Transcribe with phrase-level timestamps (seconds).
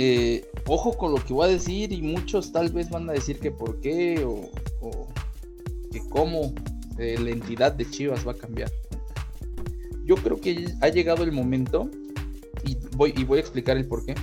[0.00, 3.40] eh, ojo con lo que voy a decir y muchos tal vez van a decir
[3.40, 4.48] que por qué o,
[5.90, 6.54] que cómo
[6.98, 8.70] eh, la entidad de Chivas va a cambiar.
[10.04, 11.90] Yo creo que ha llegado el momento
[12.64, 14.14] y voy, a explicar el por qué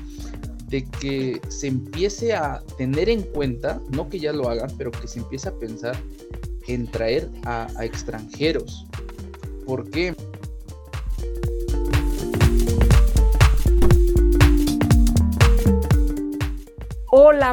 [0.70, 5.10] de que se empiece a tener en cuenta, no que ya lo hagan, pero que
[5.10, 5.97] se empiece a pensar
[6.67, 8.85] en traer a, a extranjeros.
[9.65, 10.15] ¿Por qué?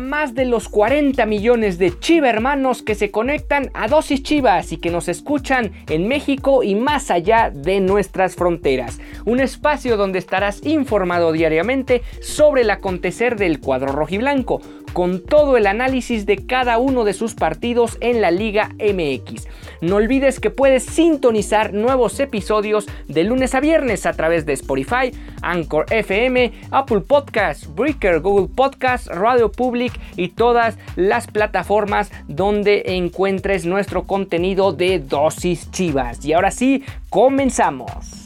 [0.00, 4.78] Más de los 40 millones de Chiva hermanos que se conectan a Dosis Chivas y
[4.78, 9.00] que nos escuchan en México y más allá de nuestras fronteras.
[9.26, 15.66] Un espacio donde estarás informado diariamente sobre el acontecer del cuadro rojiblanco con todo el
[15.66, 19.46] análisis de cada uno de sus partidos en la Liga MX.
[19.80, 25.12] No olvides que puedes sintonizar nuevos episodios de lunes a viernes a través de Spotify,
[25.42, 33.66] Anchor FM, Apple Podcasts, Breaker, Google Podcasts, Radio Public y todas las plataformas donde encuentres
[33.66, 36.24] nuestro contenido de dosis chivas.
[36.24, 38.21] Y ahora sí, comenzamos.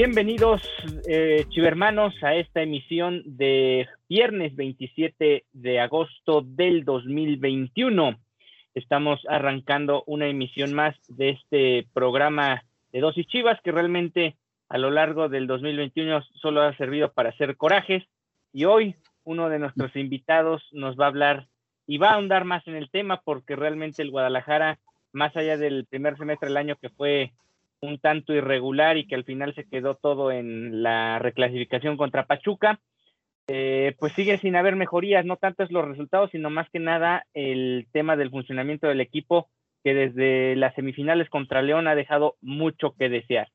[0.00, 0.62] Bienvenidos,
[1.08, 8.16] eh, chivermanos, a esta emisión de viernes 27 de agosto del 2021.
[8.76, 14.36] Estamos arrancando una emisión más de este programa de Dosis Chivas que realmente
[14.68, 18.04] a lo largo del 2021 solo ha servido para hacer corajes.
[18.52, 21.48] Y hoy uno de nuestros invitados nos va a hablar
[21.88, 24.78] y va a ahondar más en el tema porque realmente el Guadalajara,
[25.10, 27.32] más allá del primer semestre del año que fue
[27.80, 32.80] un tanto irregular y que al final se quedó todo en la reclasificación contra Pachuca,
[33.46, 37.86] eh, pues sigue sin haber mejorías, no tanto los resultados, sino más que nada el
[37.92, 39.48] tema del funcionamiento del equipo,
[39.82, 43.48] que desde las semifinales contra León ha dejado mucho que desear.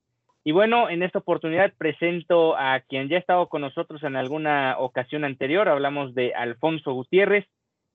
[0.44, 4.78] Y bueno, en esta oportunidad presento a quien ya ha estado con nosotros en alguna
[4.80, 7.46] ocasión anterior, hablamos de Alfonso Gutiérrez,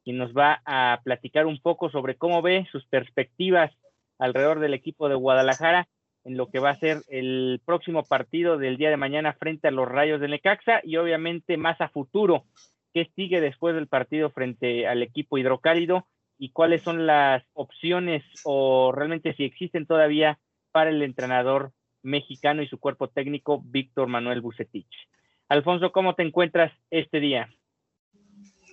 [0.04, 3.72] quien nos va a platicar un poco sobre cómo ve sus perspectivas
[4.18, 5.88] alrededor del equipo de Guadalajara
[6.24, 9.70] en lo que va a ser el próximo partido del día de mañana frente a
[9.70, 12.44] los Rayos de Necaxa y obviamente más a futuro,
[12.92, 16.06] qué sigue después del partido frente al equipo hidrocálido
[16.38, 20.38] y cuáles son las opciones o realmente si existen todavía
[20.70, 24.88] para el entrenador mexicano y su cuerpo técnico Víctor Manuel Bucetich.
[25.48, 27.48] Alfonso, ¿cómo te encuentras este día?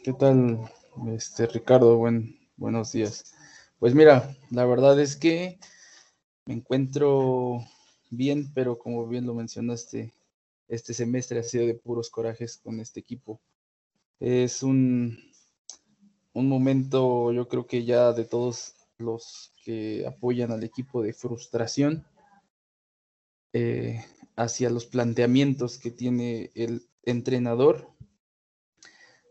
[0.04, 0.60] ¿Qué tal,
[1.08, 1.98] este Ricardo?
[1.98, 3.34] Buen, buenos días.
[3.80, 5.58] Pues mira, la verdad es que
[6.46, 7.64] me encuentro
[8.10, 10.14] bien, pero como bien lo mencionaste,
[10.68, 13.42] este semestre ha sido de puros corajes con este equipo.
[14.20, 15.18] Es un,
[16.34, 22.06] un momento, yo creo que ya de todos los que apoyan al equipo de frustración
[23.54, 24.04] eh,
[24.36, 27.90] hacia los planteamientos que tiene el entrenador,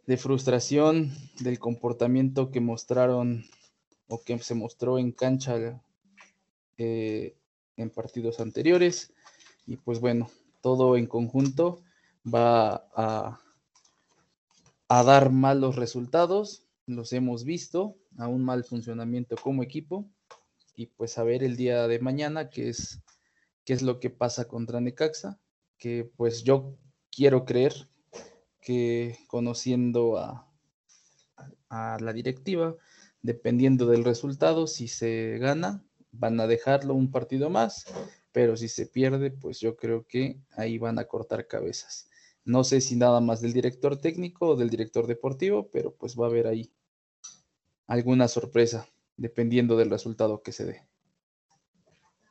[0.07, 3.45] de frustración del comportamiento que mostraron
[4.09, 5.83] o que se mostró en cancha
[6.79, 7.37] eh,
[7.77, 9.13] en partidos anteriores.
[9.67, 10.31] Y pues bueno,
[10.61, 11.83] todo en conjunto
[12.27, 13.41] va a,
[14.89, 16.67] dar malos resultados.
[16.87, 20.09] Los hemos visto, a un mal funcionamiento como equipo.
[20.77, 23.01] Y pues a ver el día de mañana qué es,
[23.65, 25.39] qué es lo que pasa contra Necaxa.
[25.79, 26.77] Que pues yo
[27.11, 27.89] quiero creer
[28.61, 30.49] que conociendo a,
[31.69, 32.77] a la directiva,
[33.23, 35.85] dependiendo del resultado, si se gana,
[36.19, 37.87] van a dejarlo un partido más,
[38.33, 42.11] pero si se pierde, pues yo creo que ahí van a cortar cabezas.
[42.45, 46.27] No sé si nada más del director técnico o del director deportivo, pero pues va
[46.27, 46.71] a haber ahí
[47.87, 48.87] alguna sorpresa,
[49.17, 50.83] dependiendo del resultado que se dé.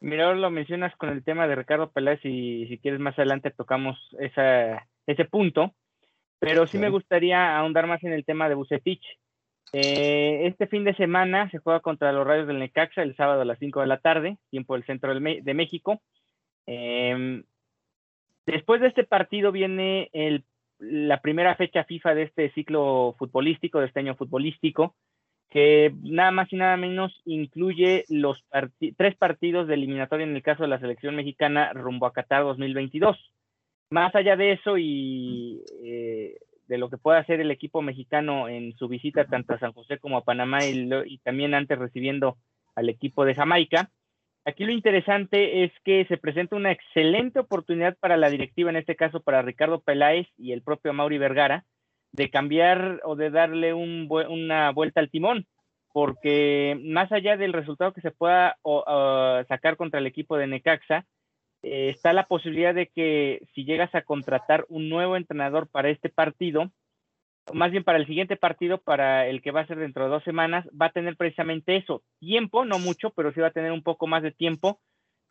[0.02, 3.52] Mira, ahora lo mencionas con el tema de Ricardo Peláez y si quieres más adelante
[3.52, 5.74] tocamos esa, ese punto,
[6.40, 9.02] pero sí me gustaría ahondar más en el tema de Bucetich.
[9.76, 13.46] Eh, este fin de semana se juega contra los Rayos del Necaxa el sábado a
[13.46, 16.00] las 5 de la tarde, tiempo del centro de México.
[16.68, 17.44] Em,
[18.46, 20.12] después de este partido viene
[20.78, 24.96] la primera fecha FIFA de este ciclo futbolístico, de este año futbolístico,
[25.50, 28.44] que nada más y nada menos incluye los
[28.98, 33.18] tres partidos de eliminatoria en el caso de la selección mexicana rumbo a Qatar 2022.
[33.90, 36.38] Más allá de eso y eh,
[36.68, 39.98] de lo que puede hacer el equipo mexicano en su visita tanto a San José
[40.00, 42.38] como a Panamá y, también antes recibiendo
[42.76, 43.90] al equipo de Jamaica.
[44.46, 48.96] Aquí lo interesante es que se presenta una excelente oportunidad para la directiva, en este
[48.96, 51.66] caso para Ricardo Peláez y el propio Mauri Vergara,
[52.12, 55.48] de cambiar o de darle una vuelta al timón,
[55.94, 58.58] porque más allá del resultado que se pueda
[59.48, 61.06] sacar contra el equipo de Necaxa,
[61.64, 66.10] eh, está la posibilidad de que si llegas a contratar un nuevo entrenador para este
[66.10, 66.72] partido,
[67.54, 70.24] más bien para el siguiente partido, para el que va a ser dentro de dos
[70.24, 73.84] semanas, va a tener precisamente eso, tiempo, no mucho, pero sí va a tener un
[73.84, 74.80] poco más de tiempo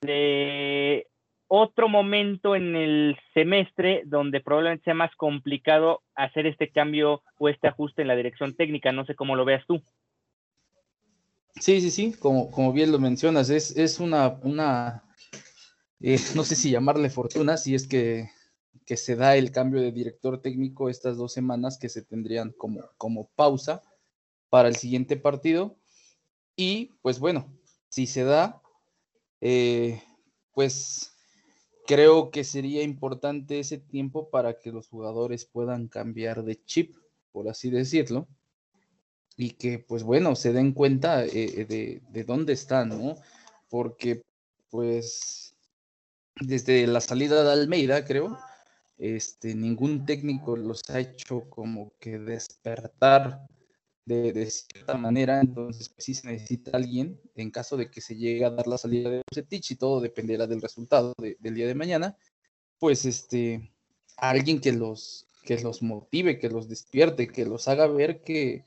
[0.00, 1.06] de
[1.48, 7.68] otro momento en el semestre donde probablemente sea más complicado hacer este cambio o este
[7.68, 8.90] ajuste en la dirección técnica.
[8.90, 9.82] No sé cómo lo veas tú.
[11.60, 15.02] Sí, sí, sí, como, como bien lo mencionas, es, es una, una
[16.02, 18.28] eh, no sé si llamarle fortuna, si es que
[18.96, 23.28] se da el cambio de director técnico estas dos semanas que se tendrían como, como
[23.34, 23.82] pausa
[24.50, 25.76] para el siguiente partido.
[26.56, 27.46] Y pues bueno,
[27.88, 28.60] si se da,
[29.40, 30.02] eh,
[30.52, 31.14] pues
[31.86, 36.96] creo que sería importante ese tiempo para que los jugadores puedan cambiar de chip,
[37.32, 38.28] por así decirlo,
[39.36, 43.14] y que pues bueno, se den cuenta eh, de, de dónde están, ¿no?
[43.70, 44.22] Porque
[44.70, 45.51] pues
[46.40, 48.38] desde la salida de Almeida, creo,
[48.98, 53.46] este, ningún técnico los ha hecho como que despertar
[54.04, 58.44] de, cierta manera, entonces pues, sí se necesita alguien en caso de que se llegue
[58.44, 62.16] a dar la salida de Bucetich y todo dependerá del resultado del día de mañana,
[62.78, 63.72] pues este,
[64.16, 68.64] alguien que los, que los motive, que los despierte, que los haga ver que,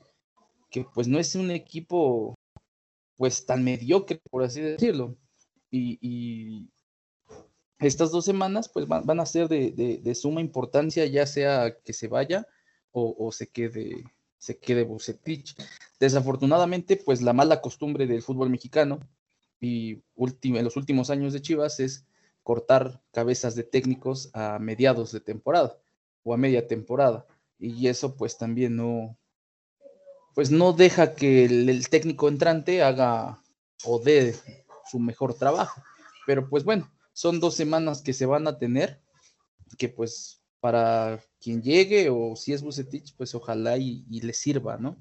[0.70, 2.34] que pues no es un equipo
[3.16, 5.16] pues tan mediocre, por así decirlo.
[5.70, 6.70] y,
[7.78, 12.46] estas dos semanas pues van, a ser de, suma importancia, ya sea que se vaya
[12.92, 14.04] o, se quede
[14.38, 15.56] se quede Bucetich.
[15.98, 19.00] Desafortunadamente, pues la mala costumbre del fútbol mexicano
[19.60, 22.06] y en los últimos años de Chivas es
[22.42, 25.78] cortar cabezas de técnicos a mediados de temporada
[26.22, 27.26] o a media temporada.
[27.58, 29.18] Y eso pues también no,
[30.34, 33.42] pues no deja que el técnico entrante haga
[33.84, 34.36] o dé
[34.90, 35.82] su mejor trabajo.
[36.26, 39.00] Pero pues bueno, son dos semanas que se van a tener,
[39.78, 44.98] que pues para quien llegue o si es Bucetich, pues ojalá y, le sirva, ¿no?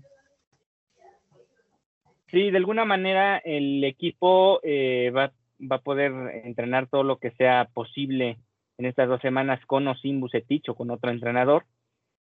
[2.32, 6.14] Sí, de alguna manera el equipo eh, va, va, a poder
[6.46, 8.38] entrenar todo lo que sea posible
[8.78, 11.66] en estas dos semanas con o sin Bucetich o con otro entrenador.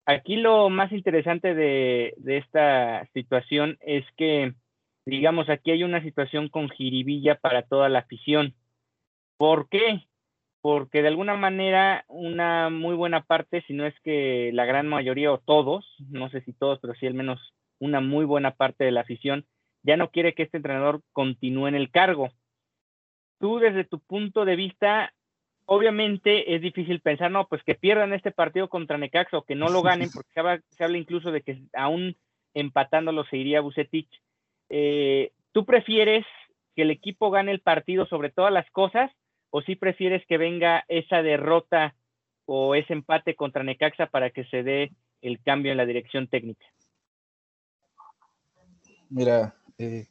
[0.05, 4.55] Aquí lo más interesante de, de esta situación es que,
[5.05, 8.55] digamos, aquí hay una situación con jiribilla para toda la afición
[9.37, 10.05] ¿Por qué?
[10.61, 15.31] Porque de alguna manera una muy buena parte, si no es que la gran mayoría
[15.31, 17.39] o todos, no sé si todos, pero sí al menos
[17.79, 19.45] una muy buena parte de la afición,
[19.83, 22.29] ya no quiere que este entrenador continúe en el cargo.
[23.39, 25.13] Tú desde tu punto de vista,
[25.65, 29.69] obviamente es difícil pensar, no, pues que pierdan este partido contra Necaxa o que no
[29.69, 32.15] lo ganen, porque se habla, se habla incluso de que aún
[32.53, 34.09] empatándolo se iría Bucetich.
[34.69, 36.25] Eh, ¿Tú prefieres
[36.75, 39.11] que el equipo gane el partido sobre todas las cosas
[39.49, 41.95] o si prefieres que venga esa derrota
[42.45, 46.65] o ese empate contra Necaxa para que se dé el cambio en la dirección técnica?
[49.09, 50.07] Mira, eh,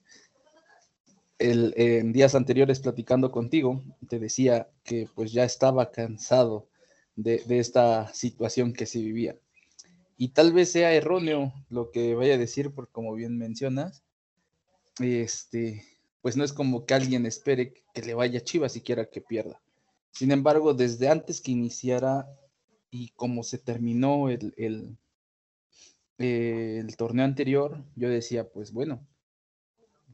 [1.39, 6.69] en días anteriores platicando contigo, te decía que pues ya estaba cansado
[7.17, 9.37] de, de, esta situación que se vivía.
[10.17, 14.05] Y tal vez sea erróneo lo que vaya a decir, porque como bien mencionas,
[15.01, 15.83] este,
[16.25, 19.61] pues no es como que alguien espere que le vaya Chivas siquiera que pierda.
[20.11, 22.27] Sin embargo, desde antes que iniciara
[22.91, 24.55] y como se terminó el,
[26.17, 29.07] el, torneo anterior, yo decía, pues bueno,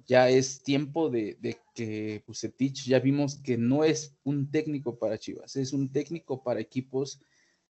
[0.04, 5.16] ya es tiempo de, de que Bucetich ya vimos que no es un técnico para
[5.16, 7.20] Chivas, es un técnico para equipos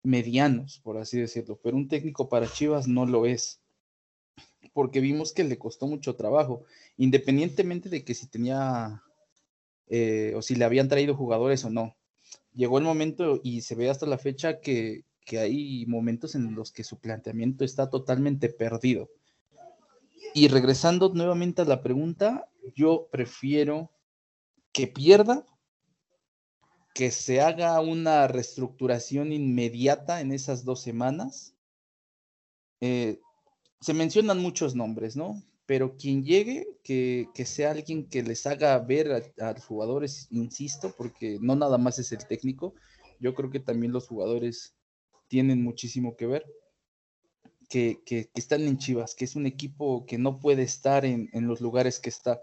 [0.02, 3.61] medianos, por así decirlo, pero un técnico para Chivas no lo es
[4.72, 6.64] porque vimos que le costó mucho trabajo,
[6.96, 9.02] independientemente de que si tenía
[9.88, 11.96] eh, o si le habían traído jugadores o no.
[12.54, 16.72] Llegó el momento y se ve hasta la fecha que, que hay momentos en los
[16.72, 19.10] que su planteamiento está totalmente perdido.
[20.34, 23.90] Y regresando nuevamente a la pregunta, yo prefiero
[24.72, 25.44] que pierda,
[26.94, 31.54] que se haga una reestructuración inmediata en esas dos semanas,
[32.80, 33.20] eh,
[33.82, 35.42] se mencionan muchos nombres, ¿no?
[35.66, 41.38] Pero quien llegue, que, sea alguien que les haga ver a, los jugadores, insisto, porque
[41.40, 42.74] no nada más es el técnico,
[43.18, 44.76] yo creo que también los jugadores
[45.26, 46.46] tienen muchísimo que ver,
[47.68, 51.98] que, están en Chivas, que es un equipo que no puede estar en, los lugares
[51.98, 52.40] que está.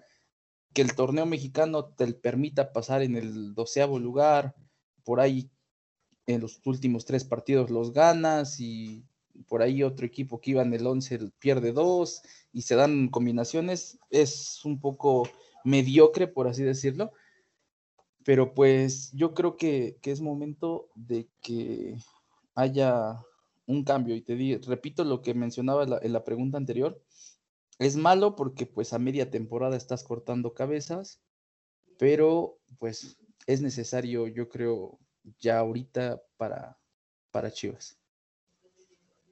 [0.74, 4.56] que el torneo mexicano te permita pasar en el doceavo lugar,
[5.06, 5.50] por ahí
[6.26, 9.06] en los últimos tres partidos los ganas y
[9.48, 14.00] por ahí otro equipo que iba en el 11 pierde dos y se dan combinaciones,
[14.10, 15.30] es un poco
[15.64, 17.12] mediocre, por así decirlo.
[18.24, 21.96] Pero pues yo creo que, es momento de que
[22.56, 23.20] haya
[23.66, 24.16] un cambio.
[24.16, 27.02] Y te repito lo que mencionaba en la, pregunta anterior.
[27.80, 31.22] Es malo porque pues a media temporada estás cortando cabezas,
[31.98, 33.18] pero pues
[33.48, 35.00] es necesario, yo creo,
[35.40, 36.78] ya ahorita para,
[37.32, 37.99] para Chivas.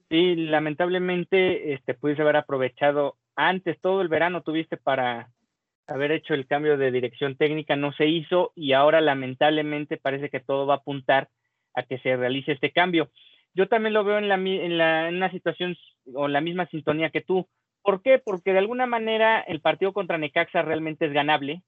[0.10, 5.30] Sí, lamentablemente este, pudiste haber aprovechado antes todo el verano, tuviste para
[5.86, 10.40] haber hecho el cambio de dirección técnica, no se hizo y ahora lamentablemente parece que
[10.40, 11.30] todo va a apuntar
[11.74, 13.10] a que se realice este cambio.
[13.54, 15.76] Yo también lo veo en, la, en, la, en una situación
[16.14, 17.48] o la misma sintonía que tú.
[17.82, 18.20] ¿Por qué?
[18.20, 21.64] Porque de alguna manera el partido contra Necaxa realmente es ganable.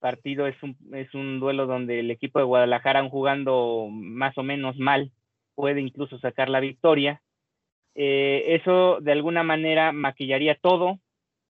[0.00, 4.78] partido es un, es un duelo donde el equipo de Guadalajara, jugando más o menos
[4.78, 5.12] mal,
[5.54, 7.22] puede incluso sacar la victoria.
[7.94, 10.98] Eh, eso de alguna manera maquillaría todo,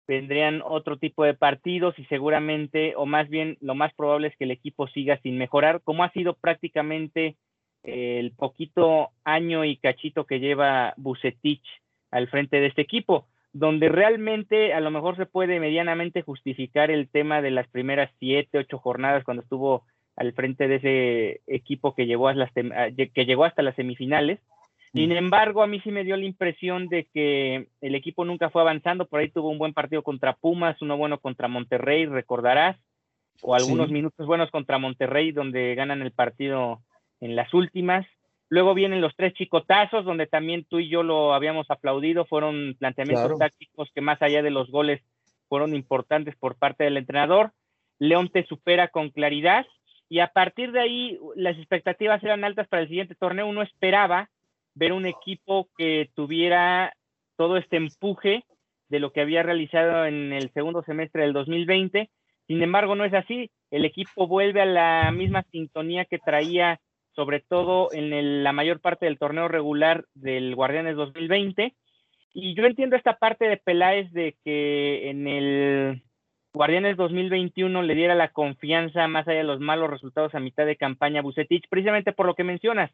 [0.07, 4.43] vendrían otro tipo de partidos y seguramente, o más bien lo más probable es que
[4.43, 7.37] el equipo siga sin mejorar, como ha sido prácticamente
[7.83, 11.65] eh, el poquito año y cachito que lleva Bucetich
[12.11, 17.09] al frente de este equipo, donde realmente a lo mejor se puede medianamente justificar el
[17.09, 19.83] tema de las primeras siete, ocho jornadas cuando estuvo
[20.15, 24.39] al frente de ese equipo que, llegó a las, que llegó hasta las semifinales,
[24.95, 28.61] sin embargo, a mí sí me dio la impresión de que el equipo nunca fue
[28.61, 29.05] avanzando.
[29.05, 32.77] Por ahí tuvo un buen partido contra Pumas, uno bueno contra Monterrey, recordarás,
[33.41, 36.81] o algunos minutos buenos contra Monterrey, donde ganan el partido
[37.19, 38.05] en las últimas.
[38.47, 42.25] Luego vienen los tres chicotazos, donde también tú y yo lo habíamos aplaudido.
[42.25, 45.01] Fueron planteamientos tácticos que más allá de los goles
[45.49, 47.51] fueron importantes por parte del entrenador.
[47.99, 49.65] León te supera con claridad
[50.07, 53.47] y a partir de ahí las expectativas eran altas para el siguiente torneo.
[53.47, 54.29] Uno esperaba
[54.75, 56.93] ver un equipo que tuviera
[57.37, 58.43] todo este empuje
[58.89, 62.09] de lo que había realizado en el segundo semestre del 2020.
[62.47, 63.49] Sin embargo, no es así.
[63.71, 66.79] El equipo vuelve a la misma sintonía que traía,
[67.15, 71.73] sobre todo en la mayor parte del torneo regular del Guardianes 2020.
[72.33, 76.03] Y yo entiendo esta parte de Peláez de que en el
[76.53, 80.75] Guardianes 2021 le diera la confianza más allá de los malos resultados a mitad de
[80.75, 82.91] campaña a Bucetich, precisamente por lo que mencionas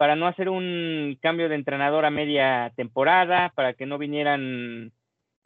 [0.00, 4.92] para no hacer un cambio de entrenador a media temporada, para que no vinieran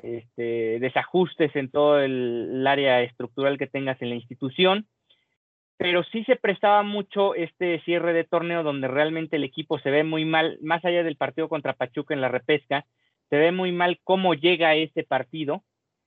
[0.00, 4.86] este, desajustes en todo el, área estructural que tengas en la institución.
[5.76, 10.04] Pero sí se prestaba mucho este cierre de torneo donde realmente el equipo se ve
[10.04, 12.86] muy mal, más allá del partido contra Pachuca en la repesca,
[13.30, 15.64] se ve muy mal cómo llega a ese partido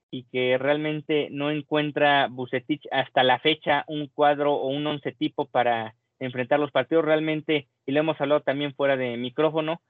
[0.10, 5.48] y que realmente no encuentra Bucetich hasta la fecha un cuadro o un once tipo
[5.48, 9.82] para enfrentar los partidos realmente, y lo hemos hablado también fuera de micrófono,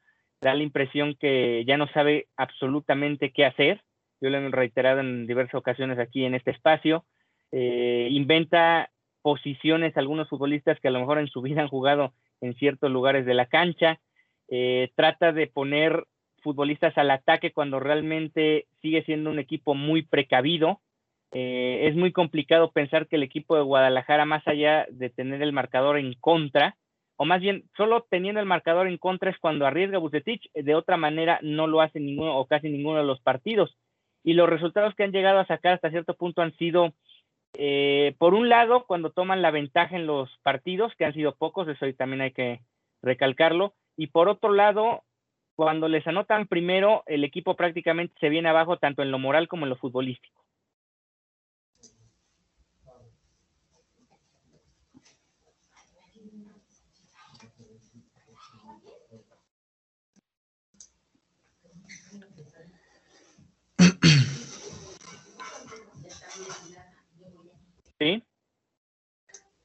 [0.41, 3.81] da la impresión que ya no sabe absolutamente qué hacer.
[4.22, 7.05] Yo lo he reiterado en diversas ocasiones aquí en este espacio.
[7.51, 8.89] Eh, inventa
[9.22, 13.25] posiciones algunos futbolistas que a lo mejor en su vida han jugado en ciertos lugares
[13.25, 14.00] de la cancha.
[14.48, 16.05] Eh, trata de poner
[16.41, 20.81] futbolistas al ataque cuando realmente sigue siendo un equipo muy precavido.
[21.34, 25.53] Eh, es muy complicado pensar que el equipo de Guadalajara, más allá de tener el
[25.53, 26.77] marcador en contra,
[27.17, 30.98] o más bien solo teniendo el marcador en contra es cuando arriesga Bucetich, de otra
[30.98, 33.75] manera no lo hace ninguno o casi ninguno de los partidos.
[34.24, 36.93] Y los resultados que han llegado a sacar hasta cierto punto han sido,
[37.57, 41.67] eh, por un lado, cuando toman la ventaja en los partidos, que han sido pocos,
[41.67, 42.62] eso también hay que
[43.01, 45.03] recalcarlo, y por otro lado,
[45.55, 49.65] cuando les anotan primero, el equipo prácticamente se viene abajo tanto en lo moral como
[49.65, 50.47] en lo futbolístico.
[68.00, 68.24] ¿Sí?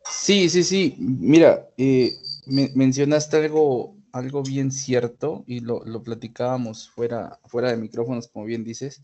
[0.04, 0.96] Sí, sí.
[0.98, 2.12] Mira, eh,
[2.46, 9.02] mencionaste algo, algo bien cierto y lo, platicábamos fuera, fuera de micrófonos, como bien dices.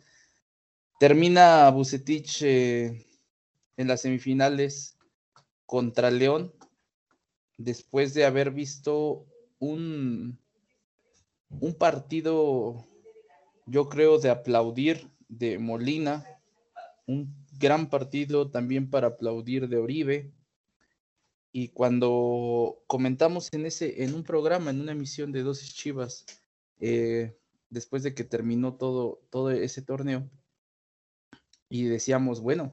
[0.98, 3.06] Termina Bucetich eh,
[3.76, 4.96] en las semifinales
[5.66, 6.52] contra León
[7.58, 9.26] después de haber visto
[9.58, 10.38] un,
[11.50, 12.86] un partido,
[13.66, 16.24] yo creo, de aplaudir de Molina,
[17.06, 20.32] un gran partido también para aplaudir de Oribe.
[21.52, 26.24] Y cuando comentamos en ese, en un programa, en una emisión de Dosis Chivas,
[26.78, 27.36] eh,
[27.70, 30.28] después de que terminó todo, todo ese torneo,
[31.68, 32.72] y decíamos, bueno,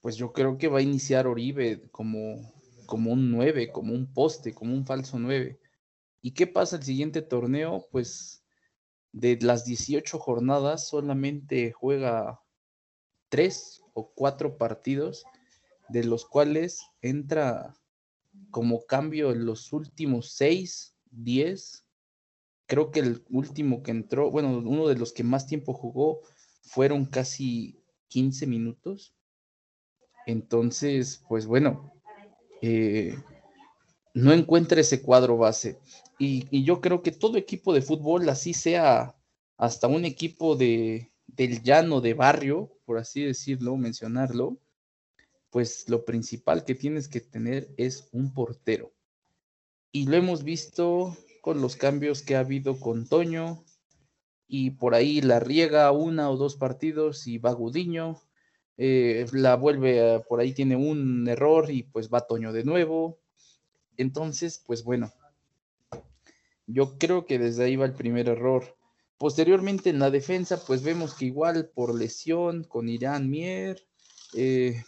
[0.00, 2.52] pues yo creo que va a iniciar Oribe como,
[2.86, 5.60] como un 9, como un poste, como un falso 9.
[6.20, 7.86] ¿Y qué pasa el siguiente torneo?
[7.90, 8.44] Pues
[9.12, 12.40] de las 18 jornadas solamente juega
[13.28, 15.24] 3 o 4 partidos,
[15.88, 17.74] de los cuales entra
[18.50, 21.84] como cambio en los últimos 6, 10.
[22.66, 26.20] Creo que el último que entró, bueno, uno de los que más tiempo jugó
[26.62, 29.14] fueron casi 15 minutos.
[30.26, 31.92] Entonces, pues bueno,
[32.60, 33.16] eh,
[34.14, 35.78] no encuentra ese cuadro base.
[36.18, 39.16] Y, yo creo que todo equipo de fútbol, así sea
[39.56, 44.58] hasta un equipo de, del llano de barrio, por así decirlo, mencionarlo,
[45.48, 48.92] pues lo principal que tienes que tener es un portero.
[49.92, 53.64] Y lo hemos visto con los cambios que ha habido con Toño,
[54.46, 58.20] y por ahí la riega una o dos partidos y va Gudiño,
[58.76, 63.18] eh, la vuelve, por ahí tiene un error y pues va Toño de nuevo.
[63.96, 65.10] Entonces, pues bueno,
[66.66, 68.76] yo creo que desde ahí va el primer error.
[69.22, 73.80] Posteriormente en la defensa, pues vemos que igual por lesión con Irán Mier,
[74.34, 74.82] eh,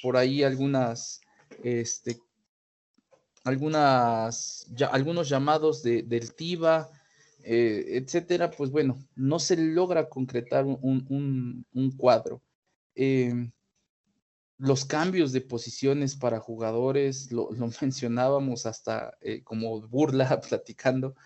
[0.00, 1.20] por ahí algunas,
[1.64, 2.20] este,
[3.42, 6.88] algunas, algunos llamados de, del TIBA,
[7.42, 12.40] eh, etcétera, pues bueno, no se logra concretar un, un cuadro.
[12.94, 13.50] Em,
[14.58, 17.50] los cambios de posiciones para jugadores, lo,
[17.82, 21.16] mencionábamos hasta eh, como burla platicando,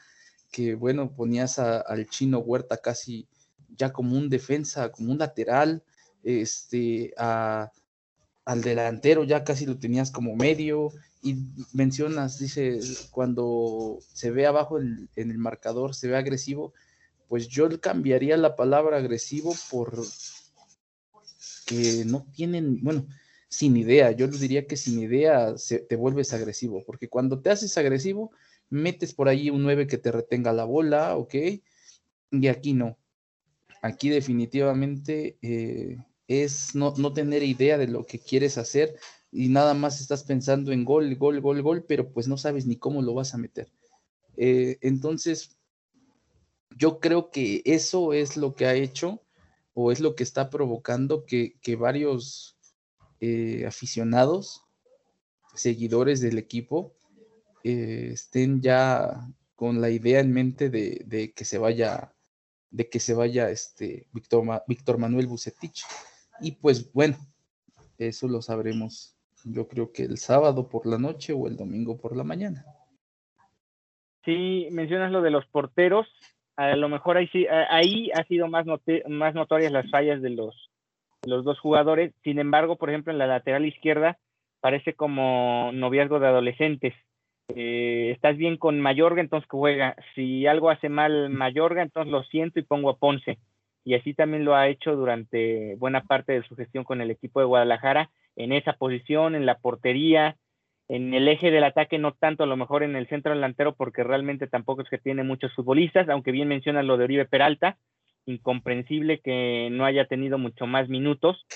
[0.51, 3.27] que bueno, ponías al chino Huerta casi
[3.77, 5.83] ya como un defensa, como un lateral,
[6.23, 10.91] este, al delantero ya casi lo tenías como medio,
[11.23, 11.37] y
[11.73, 12.79] mencionas, dice,
[13.11, 16.73] cuando se ve abajo en el marcador, se ve agresivo,
[17.29, 20.03] pues yo cambiaría la palabra agresivo por
[21.67, 23.07] que no tienen, bueno,
[23.49, 25.55] sin idea, yo les diría que sin idea
[25.89, 28.31] te vuelves agresivo, porque cuando te haces agresivo,
[28.71, 31.35] metes por ahí un 9 que te retenga la bola, ¿ok?
[32.31, 32.99] Y aquí no.
[33.83, 38.97] Aquí definitivamente eh, es no, tener idea de lo que quieres hacer
[39.31, 42.77] y nada más estás pensando en gol, gol, gol, gol, pero pues no sabes ni
[42.77, 43.71] cómo lo vas a meter.
[44.37, 45.57] Eh, entonces,
[46.77, 49.23] yo creo que eso es lo que ha hecho
[49.75, 52.59] o es lo que está provocando que, varios
[53.21, 54.63] eh, aficionados,
[55.55, 56.98] seguidores del equipo,
[57.65, 62.13] eh, estén ya con la idea en mente de, que se vaya,
[62.71, 65.85] de que se vaya este Víctor, Víctor Manuel Bucetich.
[66.41, 67.17] Y pues bueno,
[67.99, 72.17] eso lo sabremos yo creo que el sábado por la noche o el domingo por
[72.17, 72.65] la mañana.
[74.25, 76.07] Sí, mencionas lo de los porteros
[76.59, 78.67] a lo mejor ahí sí, ahí ha sido más,
[79.09, 80.73] más notorias las fallas de los,
[81.25, 82.13] los dos jugadores.
[82.25, 84.19] Sin embargo, por ejemplo, en la lateral izquierda
[84.61, 86.95] parece como noviazgo de adolescentes.
[87.49, 89.97] Eh, estás bien con Mayorga, entonces juega.
[90.15, 93.39] Si algo hace mal Mayorga, entonces lo siento y pongo a Ponce.
[93.85, 97.41] Y así también lo ha hecho durante buena parte de su gestión con el equipo
[97.41, 100.37] de Guadalajara, en esa posición, en la portería,
[100.89, 104.05] en el eje del ataque, no tanto a lo mejor en el centro delantero, porque
[104.05, 107.79] realmente tampoco es que tiene muchos futbolistas, aunque bien menciona lo de Oribe Peralta,
[108.27, 111.47] incomprensible que no haya tenido mucho más minutos.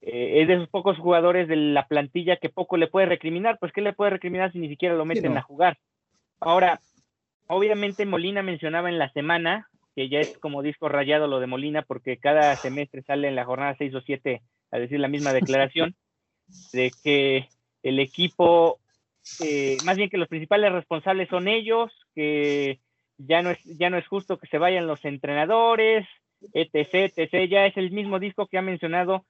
[0.00, 3.72] Eh, es de esos pocos jugadores de la plantilla que poco le puede recriminar, pues
[3.72, 5.78] ¿qué le puede recriminar si ni siquiera lo meten a jugar?
[6.40, 6.80] Ahora,
[7.48, 11.82] obviamente Molina mencionaba en la semana, que ya es como disco rayado lo de Molina,
[11.82, 15.96] porque cada semestre sale en la jornada 6 o 7 a decir la misma declaración,
[16.72, 17.48] de que
[17.82, 18.78] el equipo,
[19.40, 22.78] eh, más bien que los principales responsables son ellos, que
[23.16, 26.06] ya no es, ya no es justo que se vayan los entrenadores,
[26.52, 27.50] etc, etc.
[27.50, 29.24] Ya es el mismo disco que ha mencionado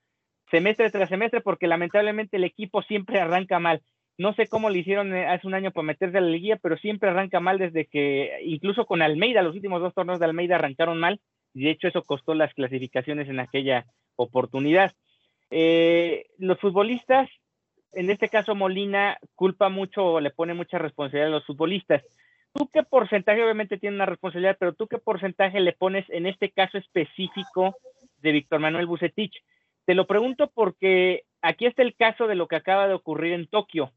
[0.51, 3.83] semestre tras semestre, porque lamentablemente el equipo siempre arranca mal.
[4.17, 6.77] No sé cómo le hicieron eh, hace un año para meterse a la liguilla, pero
[6.77, 10.99] siempre arranca mal desde que, incluso con Almeida, los últimos dos torneos de Almeida arrancaron
[10.99, 11.21] mal,
[11.55, 13.85] y de hecho eso costó las clasificaciones en aquella
[14.17, 14.93] oportunidad.
[15.51, 17.31] Eh, los futbolistas
[17.93, 22.03] en este caso Molina culpa mucho o le pone mucha responsabilidad a los futbolistas.
[22.53, 26.51] ¿Tú qué porcentaje, obviamente tiene una responsabilidad, pero tú qué porcentaje le pones en este
[26.51, 27.77] caso específico
[28.19, 29.43] de Víctor Manuel Bucetich?
[29.88, 33.46] Te lo pregunto porque aquí está el caso de lo que acaba de ocurrir en
[33.46, 33.90] Tokio.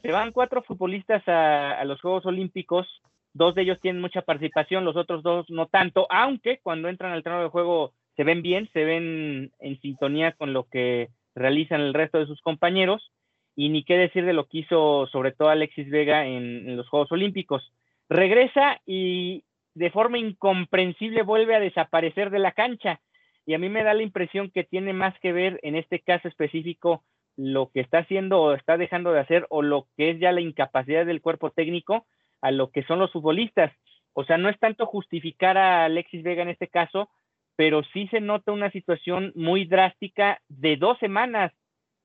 [0.00, 2.86] Se van cuatro futbolistas a, los Juegos Olímpicos,
[3.34, 7.22] dos de ellos tienen mucha participación, los otros dos no tanto, aunque cuando entran al
[7.22, 11.92] terreno de juego se ven bien, se ven en sintonía con lo que realizan el
[11.92, 13.12] resto de sus compañeros
[13.54, 17.12] y ni qué decir de lo que hizo sobre todo Alexis Vega en, los Juegos
[17.12, 17.74] Olímpicos.
[18.08, 19.44] Regresa y
[19.74, 23.02] de forma incomprensible vuelve a desaparecer de la cancha.
[23.46, 26.28] Y a mí me da la impresión que tiene más que ver en este caso
[26.28, 27.04] específico
[27.36, 30.40] lo que está haciendo o está dejando de hacer o lo que es ya la
[30.40, 32.06] incapacidad del cuerpo técnico
[32.40, 33.72] a lo que son los futbolistas.
[34.14, 37.08] O sea, no es tanto justificar a Alexis Vega en este caso,
[37.54, 41.52] pero sí se nota una situación muy drástica de dos semanas,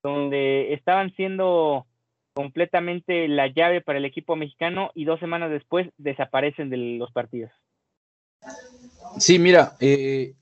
[0.04, 1.88] donde estaban siendo
[2.34, 7.52] completamente la llave para el equipo mexicano y dos semanas después desaparecen de los partidos.
[9.18, 10.34] Sí, mira, eh,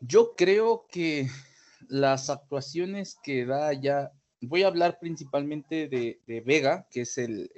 [0.00, 1.28] yo creo que
[1.88, 7.50] las actuaciones que da ya, voy a hablar principalmente de, Vega, que es el,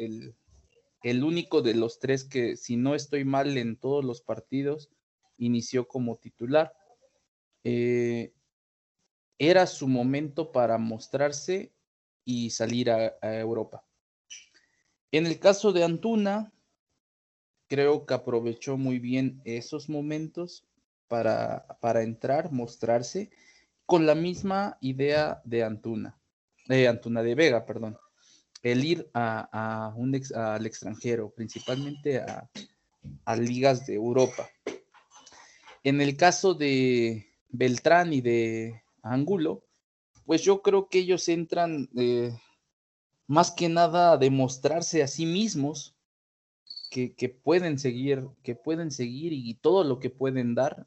[1.03, 4.91] el, único de los tres que, si no estoy mal en todos los partidos,
[5.39, 6.75] inició como titular.
[7.65, 8.33] Eh,
[9.39, 11.73] era su momento para mostrarse
[12.25, 13.85] y salir a, Europa.
[15.13, 16.53] En el caso de Antuna,
[17.69, 20.68] creo que aprovechó muy bien esos momentos
[21.09, 23.31] para, para entrar, mostrarse,
[23.87, 26.19] con la misma idea de Antuna,
[26.67, 27.97] de Antuna de Vega, perdón,
[28.63, 32.51] el ir a, un al extranjero, principalmente a,
[33.25, 34.49] a ligas de Europa.
[35.85, 39.65] En el caso de Beltrán y de Angulo,
[40.27, 42.37] pues yo creo que ellos entran eh,
[43.27, 45.97] más que nada a demostrarse a sí mismos
[46.91, 50.87] que, pueden seguir, que pueden seguir y, todo lo que pueden dar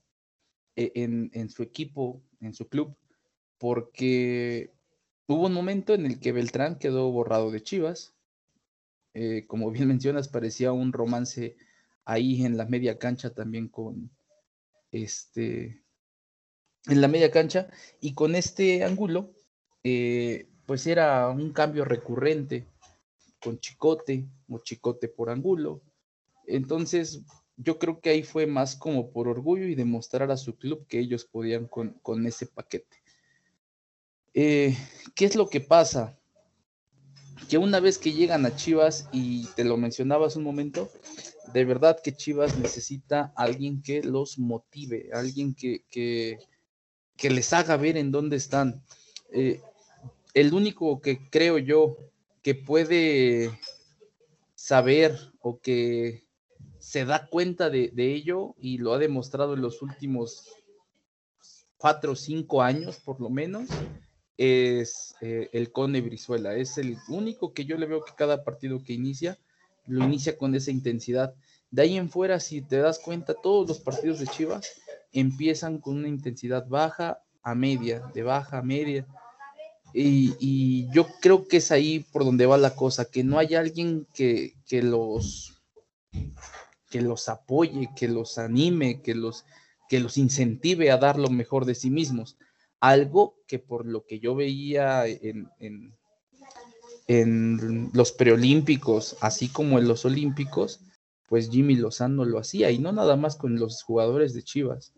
[0.75, 2.95] eh, en, su equipo, en su club,
[3.57, 4.71] porque
[5.27, 8.13] hubo un momento en el que Beltrán quedó borrado de Chivas.
[9.13, 11.57] Eh, como bien mencionas, parecía un romance
[12.05, 14.09] ahí en la media cancha también con
[14.91, 15.83] este
[16.87, 17.67] en la media cancha
[17.99, 19.33] y con este ángulo,
[19.83, 22.65] eh, pues era un cambio recurrente
[23.41, 25.81] con Chicote o Chicote por ángulo.
[26.47, 27.21] Entonces,
[27.57, 30.99] yo creo que ahí fue más como por orgullo y demostrar a su club que
[30.99, 32.97] ellos podían con, ese paquete.
[34.33, 34.75] Eh,
[35.13, 36.17] ¿Qué es lo que pasa?
[37.49, 40.89] Que una vez que llegan a Chivas, y te lo mencionabas un momento,
[41.53, 46.39] de verdad que Chivas necesita alguien que los motive, alguien que, que,
[47.17, 48.83] que les haga ver en dónde están.
[49.33, 49.61] Eh,
[50.33, 51.97] el único que creo yo
[52.41, 53.51] que puede
[54.55, 56.23] saber o que
[56.91, 60.45] se da cuenta de, ello y lo ha demostrado en los últimos
[61.77, 63.69] cuatro o cinco años por lo menos,
[64.35, 66.53] es eh, el Cone Brizuela.
[66.53, 69.39] Es el único que yo le veo que cada partido que inicia,
[69.87, 71.33] lo inicia con esa intensidad.
[71.69, 74.69] De ahí en fuera, si te das cuenta, todos los partidos de Chivas
[75.13, 79.07] empiezan con una intensidad baja a media, de baja a media.
[79.93, 84.05] Y, yo creo que es ahí por donde va la cosa, que no hay alguien
[84.13, 85.61] que, que, los
[86.91, 89.45] que los apoye, que los anime, que los,
[89.89, 92.37] que los incentive a dar lo mejor de sí mismos.
[92.79, 95.49] Algo que por lo que yo veía en,
[97.07, 100.81] en, los preolímpicos, así como en los olímpicos,
[101.27, 104.93] pues Jimmy Lozano lo hacía, y no nada más con los jugadores de Chivas.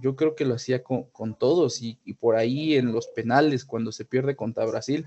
[0.00, 4.04] Yo creo que lo hacía con, todos, y, por ahí en los penales, cuando se
[4.04, 5.06] pierde contra Brasil,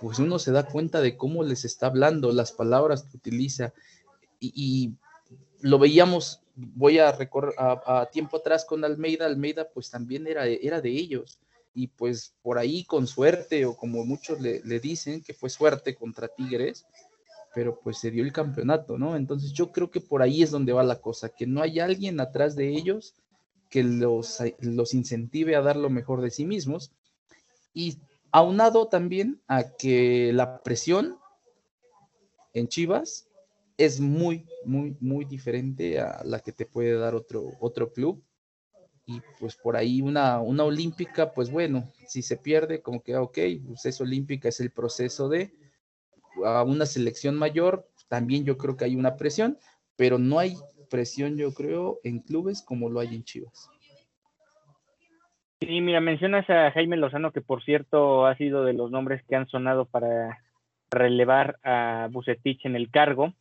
[0.00, 3.72] pues uno se da cuenta de cómo les está hablando, las palabras que utiliza,
[4.40, 4.96] y,
[5.60, 10.80] lo veíamos, voy a recorrer a, tiempo atrás con Almeida, Almeida pues también era, era
[10.80, 11.38] de ellos,
[11.74, 15.94] y pues por ahí con suerte, o como muchos le, le dicen, que fue suerte
[15.94, 16.86] contra Tigres,
[17.54, 19.16] pero pues se dio el campeonato, ¿no?
[19.16, 22.20] Entonces yo creo que por ahí es donde va la cosa, que no hay alguien
[22.20, 23.14] atrás de ellos
[23.70, 26.92] que los, los incentive a dar lo mejor de sí mismos
[27.74, 27.98] y
[28.30, 31.18] aunado también a que la presión
[32.52, 33.25] en Chivas
[33.78, 38.22] es muy, muy, muy diferente a la que te puede dar otro, otro club.
[39.04, 43.38] Y pues por ahí una, una olímpica, pues bueno, si se pierde, como que, ok,
[43.66, 45.52] pues es olímpica, es el proceso de,
[46.44, 49.58] a una selección mayor, también yo creo que hay una presión,
[49.96, 50.56] pero no hay
[50.90, 53.70] presión, yo creo, en clubes como lo hay en Chivas.
[55.60, 59.36] Sí, mira, mencionas a Jaime Lozano, que por cierto ha sido de los nombres que
[59.36, 60.42] han sonado para
[60.90, 63.32] relevar a Bucetich en el cargo.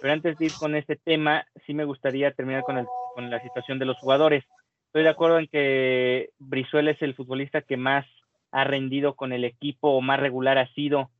[0.00, 3.42] Pero antes de ir con este tema, sí me gustaría terminar con, el, con la
[3.42, 4.44] situación de los jugadores.
[4.86, 8.06] Estoy de acuerdo en que Brizuela es el futbolista que más
[8.50, 11.10] ha rendido con el equipo o más regular ha sido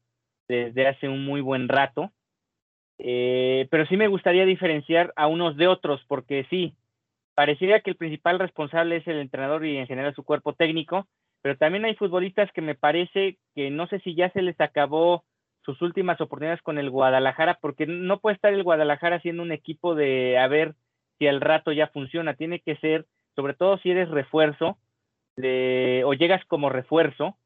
[0.48, 2.12] desde hace un muy buen rato.
[2.98, 6.74] Eh, pero sí me gustaría diferenciar a unos de otros, porque sí,
[7.34, 11.08] parecería que el principal responsable es el entrenador y en general su cuerpo técnico,
[11.42, 15.24] pero también hay futbolistas que me parece que no sé si ya se les acabó
[15.64, 19.94] sus últimas oportunidades con el Guadalajara, porque no puede estar el Guadalajara siendo un equipo
[19.94, 20.74] de a ver
[21.18, 24.78] si al rato ya funciona, tiene que ser, sobre todo si eres refuerzo,
[25.36, 27.38] de, o llegas como refuerzo,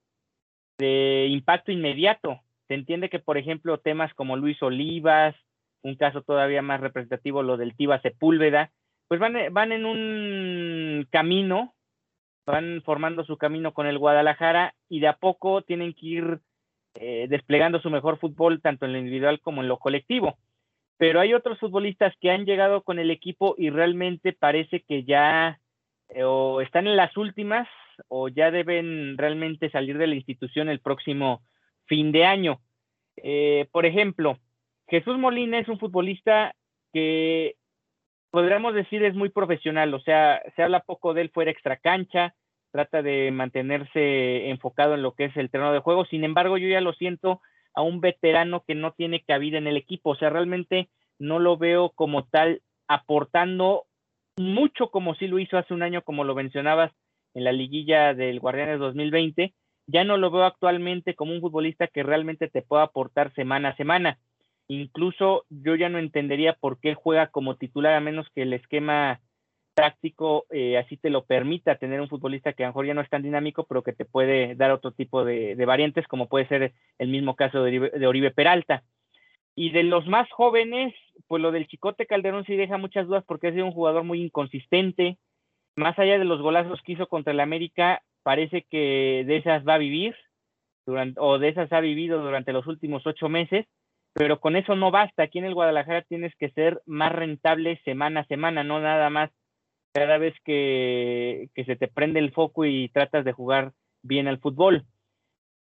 [0.78, 2.40] de impacto inmediato.
[2.66, 5.35] Se entiende que, por ejemplo, temas como Luis Olivas,
[5.83, 8.72] un caso todavía más representativo, lo del Tiva Sepúlveda,
[9.07, 11.74] pues van, van en un camino,
[12.46, 16.40] van formando su camino con el Guadalajara y de a poco tienen que ir
[17.00, 20.37] eh, desplegando su mejor fútbol tanto en lo individual como en lo colectivo.
[20.96, 25.61] Pero hay otros futbolistas que han llegado con el equipo y realmente parece que ya
[26.08, 27.68] eh, o están en las últimas
[28.08, 31.42] o ya deben realmente salir de la institución el próximo
[31.87, 32.61] fin de año.
[33.16, 34.38] Eh, por ejemplo,
[34.88, 36.54] Jesús Molina es un futbolista
[36.92, 37.54] que
[38.30, 42.34] podríamos decir es muy profesional, o sea, se habla poco de él fuera extra cancha,
[42.70, 46.68] trata de mantenerse enfocado en lo que es el terreno de juego, sin embargo yo
[46.68, 47.40] ya lo siento
[47.74, 51.57] a un veterano que no tiene cabida en el equipo, o sea, realmente no lo
[51.57, 53.85] veo como tal aportando
[54.37, 56.92] mucho como sí lo hizo hace un año, como lo mencionabas
[57.35, 59.54] en la liguilla del Guardianes 2020,
[59.87, 63.76] ya no lo veo actualmente como un futbolista que realmente te pueda aportar semana a
[63.76, 64.18] semana.
[64.68, 69.20] Incluso yo ya no entendería por qué juega como titular a menos que el esquema
[69.78, 73.00] táctico eh, así te lo permita tener un futbolista que a lo mejor ya no
[73.00, 76.72] es tan dinámico, pero que te puede dar otro tipo de, variantes, como puede ser
[76.98, 78.82] el mismo caso de Oribe, Peralta.
[79.54, 80.94] Y de los más jóvenes,
[81.28, 84.20] pues lo del Chicote Calderón sí deja muchas dudas porque ha sido un jugador muy
[84.20, 85.16] inconsistente.
[85.76, 89.74] Más allá de los golazos que hizo contra el América, parece que de esas va
[89.74, 90.16] a vivir,
[90.86, 93.64] durante, o de esas ha vivido durante los últimos ocho meses
[94.14, 95.22] pero con eso no basta.
[95.22, 99.30] Aquí en el Guadalajara tienes que ser más rentable semana a semana, no nada más
[99.98, 104.84] cada vez que, se te prende el foco y tratas de jugar bien al fútbol.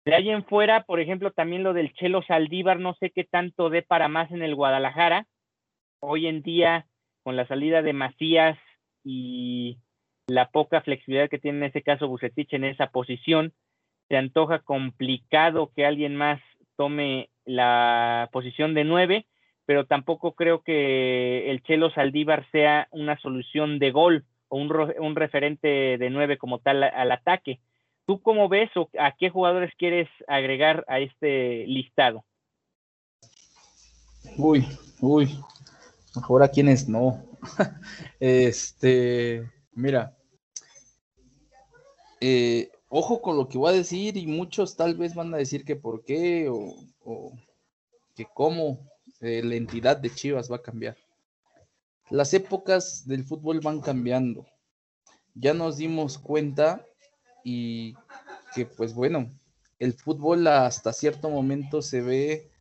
[0.04, 3.70] De ahí en fuera, por ejemplo, también lo del Chelo Saldívar, no sé qué tanto
[3.70, 5.28] dé para más en el Guadalajara.
[6.00, 6.88] Hoy en día,
[7.24, 8.58] con la salida de Macías
[9.04, 9.78] y
[10.28, 13.54] la poca flexibilidad que tiene en ese caso Bucetich en esa posición,
[14.10, 16.42] se antoja complicado que alguien más
[16.78, 19.28] tome la posición de nueve,
[19.66, 25.98] pero tampoco creo que el Chelo Saldívar sea una solución de gol o un, referente
[25.98, 27.60] de nueve como tal al ataque.
[28.06, 32.24] ¿Tú cómo ves o a qué jugadores quieres agregar a este listado?
[34.38, 34.66] Uy,
[35.02, 35.30] uy,
[36.16, 37.24] mejor a quienes no.
[38.20, 40.16] este, mira,
[42.22, 45.66] eh, ojo con lo que voy a decir y muchos tal vez van a decir
[45.66, 47.34] que por qué o,
[48.16, 48.80] que cómo
[49.20, 50.98] la entidad de Chivas va a cambiar.
[52.10, 54.46] Las épocas del fútbol van cambiando.
[55.34, 56.86] Ya nos dimos cuenta
[57.44, 57.96] y
[58.54, 59.30] que pues bueno,
[59.80, 62.52] el fútbol hasta cierto momento se ve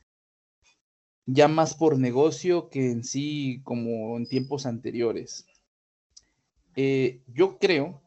[1.26, 5.46] ya más por negocio que en sí como en tiempos anteriores.
[6.76, 8.02] Eh, yo creo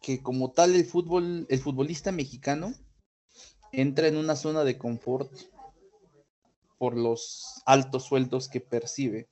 [0.00, 2.72] que como tal el fútbol, el futbolista mexicano
[3.72, 5.32] entra en una zona de confort
[6.82, 9.28] por los altos sueldos que percibe.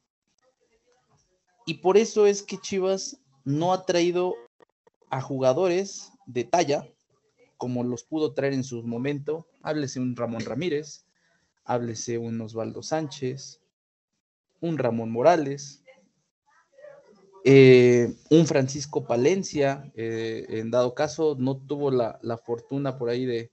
[1.67, 4.37] Y por eso es que Chivas no ha traído
[5.11, 6.87] a jugadores de talla
[7.57, 9.49] como los pudo traer en su momento.
[9.63, 11.07] Háblese un Ramón Ramírez,
[11.65, 13.61] háblese un Osvaldo Sánchez,
[14.61, 15.83] un Ramón Morales,
[17.45, 23.51] eh, un Francisco Palencia, eh, en dado caso, no tuvo la, fortuna por ahí de,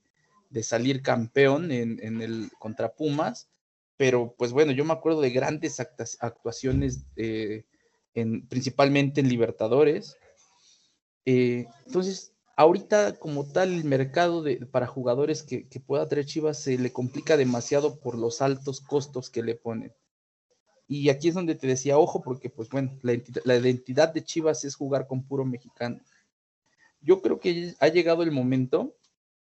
[0.62, 3.48] salir campeón en, el contra Pumas,
[3.98, 5.78] pero pues bueno, yo me acuerdo de grandes
[6.20, 7.66] actuaciones, eh,
[8.14, 10.16] en, principalmente en Libertadores.
[11.26, 16.92] entonces, ahorita como tal el mercado para jugadores que, que pueda traer Chivas se le
[16.92, 19.92] complica demasiado por los altos costos que le ponen.
[20.88, 24.74] Y aquí es donde te decía, ojo, porque pues bueno, la, identidad de Chivas es
[24.74, 26.00] jugar con puro mexicano.
[27.02, 28.96] Yo creo que ha llegado el momento,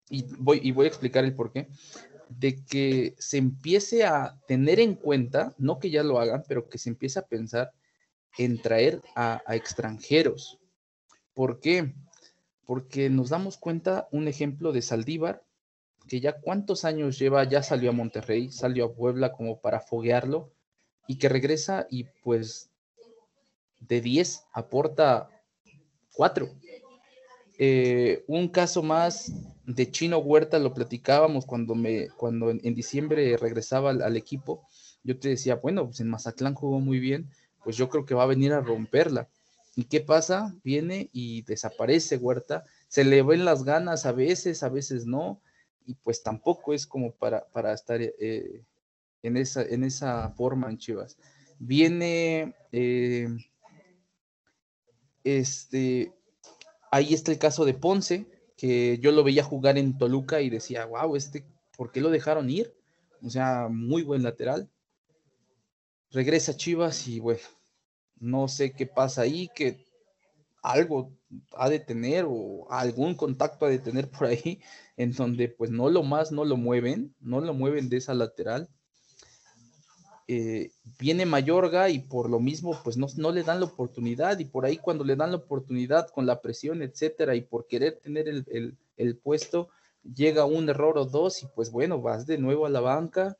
[0.08, 1.68] y voy, y voy a explicar el por qué,
[2.28, 6.78] de que se empiece a tener en cuenta, no que ya lo hagan, pero que
[6.78, 7.72] se empiece a pensar
[8.38, 10.58] en traer a, extranjeros.
[11.34, 11.94] ¿Por qué?
[12.64, 15.44] Porque nos damos cuenta, un ejemplo de Saldívar,
[16.08, 20.52] que ya cuántos años lleva, ya salió a Monterrey, salió a Puebla como para foguearlo,
[21.06, 22.70] y que regresa y pues
[23.80, 25.30] de 10 aporta
[26.14, 26.48] 4.
[27.58, 29.32] Eh, un caso más
[29.64, 34.66] de Chino Huerta lo platicábamos cuando me cuando en, diciembre regresaba al, equipo.
[35.02, 37.30] Yo te decía, bueno, pues en Mazatlán jugó muy bien,
[37.64, 39.28] pues yo creo que va a venir a romperla.
[39.74, 40.54] ¿Y qué pasa?
[40.64, 45.40] Viene y desaparece Huerta, se le ven las ganas a veces, a veces no,
[45.86, 48.62] y pues tampoco es como para, para estar eh,
[49.22, 51.18] en esa, en esa forma en Chivas.
[51.58, 53.28] Viene, eh,
[55.24, 56.12] este,
[56.96, 60.86] ahí está el caso de Ponce, que yo lo veía jugar en Toluca y decía,
[60.86, 61.44] wow, este,
[61.76, 62.74] ¿por qué lo dejaron ir?
[63.22, 64.70] O sea, muy buen lateral.
[66.10, 67.42] Regresa Chivas y bueno,
[68.18, 69.84] no sé qué pasa ahí, que
[70.62, 71.12] algo
[71.52, 74.60] ha de tener o algún contacto ha de tener por ahí,
[74.96, 78.70] en donde pues no lo más, no lo mueven, no lo mueven de esa lateral.
[80.28, 84.44] Eh, viene Mayorga y por lo mismo pues no, no, le dan la oportunidad y
[84.44, 88.28] por ahí cuando le dan la oportunidad con la presión, etcétera, y por querer tener
[88.28, 89.68] el, el puesto,
[90.14, 93.36] llega un error o dos y pues bueno, vas de nuevo a la banca.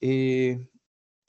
[0.00, 0.68] Eh,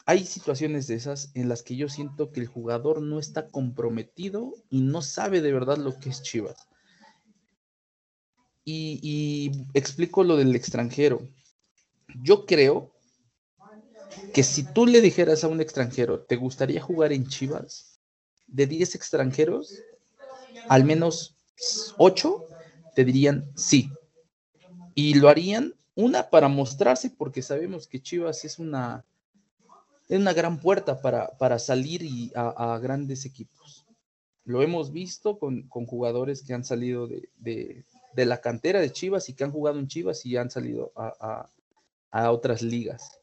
[0.06, 4.54] hay situaciones de esas en las que yo siento que el jugador no está comprometido
[4.70, 6.68] y no sabe de verdad lo que es Chivas.
[8.68, 11.28] Y, explico lo del extranjero.
[12.24, 12.95] Yo creo
[14.36, 18.02] que si tú le dijeras a un extranjero, ¿te gustaría jugar en Chivas?
[18.48, 19.82] De 10 extranjeros,
[20.68, 21.38] al menos
[21.98, 22.46] 8
[22.96, 23.90] te dirían sí.
[24.94, 29.06] Y lo harían, una, para mostrarse, porque sabemos que Chivas es una,
[30.10, 33.86] es una gran puerta para, salir y a, grandes equipos.
[34.44, 37.86] Lo hemos visto con, jugadores que han salido de,
[38.18, 41.50] la cantera de Chivas y que han jugado en Chivas y han salido a,
[42.30, 43.22] otras ligas.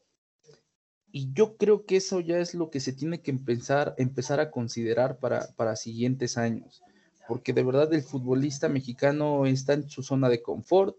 [1.15, 4.49] Y yo creo que eso ya es lo que se tiene que empezar, empezar a
[4.49, 6.81] considerar para, para siguientes años,
[7.27, 10.97] porque de verdad el futbolista mexicano está en su zona de confort,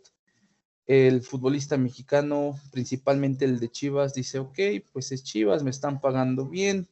[0.87, 4.59] el futbolista mexicano, principalmente el de Chivas, dice, ok,
[4.92, 6.87] pues es Chivas, me están pagando bien,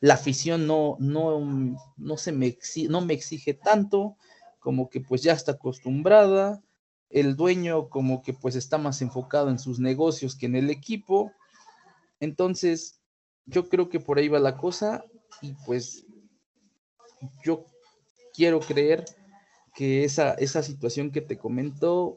[0.00, 4.16] la afición no, no, no, se me exige, no me exige tanto,
[4.60, 6.62] como que pues ya está acostumbrada,
[7.10, 11.32] el dueño como que pues está más enfocado en sus negocios que en el equipo,
[12.22, 13.02] entonces
[13.46, 15.04] yo creo que por ahí va la cosa
[15.40, 16.06] y pues
[17.44, 17.64] yo
[18.32, 19.04] quiero creer
[19.74, 22.16] que esa, esa situación que te comento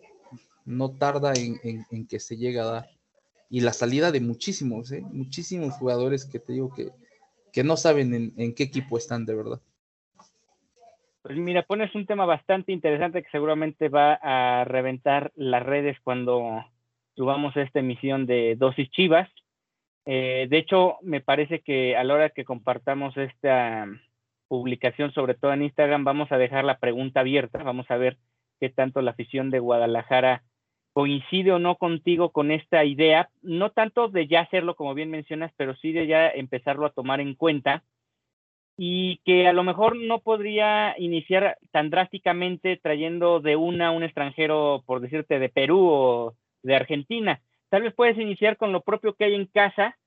[0.64, 2.90] no tarda en, que se llegue a dar.
[3.50, 5.02] Y la salida de muchísimos, ¿eh?
[5.02, 6.90] muchísimos jugadores que te digo que,
[7.52, 9.62] que no saben en, qué equipo están de verdad.
[11.24, 16.64] Pues mira, pones un tema bastante interesante que seguramente va a reventar las redes cuando
[17.16, 19.28] subamos esta emisión de Dosis Chivas.
[20.06, 23.88] Eh, de hecho, me parece que a la hora que compartamos esta
[24.48, 27.64] publicación, sobre todo en Instagram, vamos a dejar la pregunta abierta.
[27.64, 28.18] Vamos a ver
[28.60, 30.44] qué tanto la afición de Guadalajara
[30.94, 35.52] coincide o no contigo con esta idea, no tanto de ya hacerlo como bien mencionas,
[35.58, 37.84] pero sí de ya empezarlo a tomar en cuenta
[38.78, 44.84] y que a lo mejor no podría iniciar tan drásticamente trayendo de una un extranjero,
[44.86, 47.42] por decirte, de Perú o de Argentina.
[47.70, 49.98] Tal vez puedes iniciar con lo propio que hay en casa,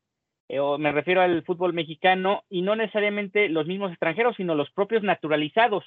[0.48, 4.70] eh, o me refiero al fútbol mexicano, y no necesariamente los mismos extranjeros, sino los
[4.70, 5.84] propios naturalizados.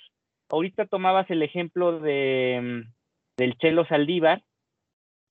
[0.49, 2.93] Ahorita tomabas el ejemplo de, mm,
[3.38, 4.43] del Chelo Saldívar,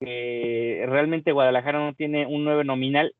[0.00, 3.14] que realmente Guadalajara no tiene un nuevo nominal.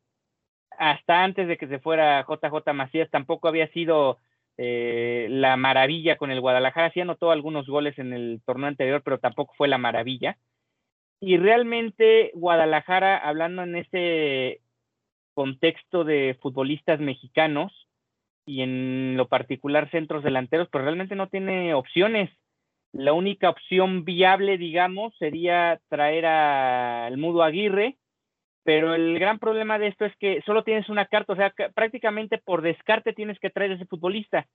[0.79, 4.19] Hasta antes de que se fuera JJ Macías, tampoco había sido
[4.57, 6.91] eh, la maravilla con el Guadalajara.
[6.93, 10.39] Sí anotó algunos goles en el torneo anterior, pero tampoco fue la maravilla.
[11.21, 14.61] Y realmente Guadalajara, hablando en ese
[15.35, 17.89] contexto de futbolistas mexicanos
[18.47, 22.31] y en lo particular centros delanteros, pues realmente no tiene opciones
[22.93, 27.97] la única opción viable, digamos, sería traer al Mudo Aguirre,
[28.65, 32.39] pero el gran problema de esto es que solo tienes una carta, o sea, prácticamente
[32.39, 34.47] por descarte tienes que traer a ese futbolista.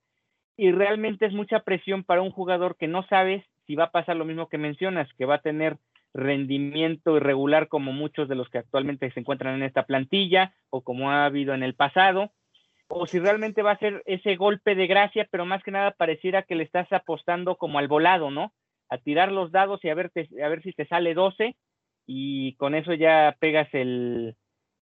[0.57, 4.15] Y realmente es mucha presión para un jugador que no sabes si va a pasar
[4.15, 5.77] lo mismo que mencionas, que va a tener
[6.15, 11.11] rendimiento irregular como muchos de los que actualmente se encuentran en esta plantilla o como
[11.11, 12.31] ha habido en el pasado
[12.87, 16.43] o si realmente va a ser ese golpe de gracia, pero más que nada pareciera
[16.43, 18.53] que le estás apostando como al volado, ¿no?
[18.89, 21.55] A tirar los dados y a ver, a ver si te sale 12
[22.05, 24.35] y con eso ya pegas el,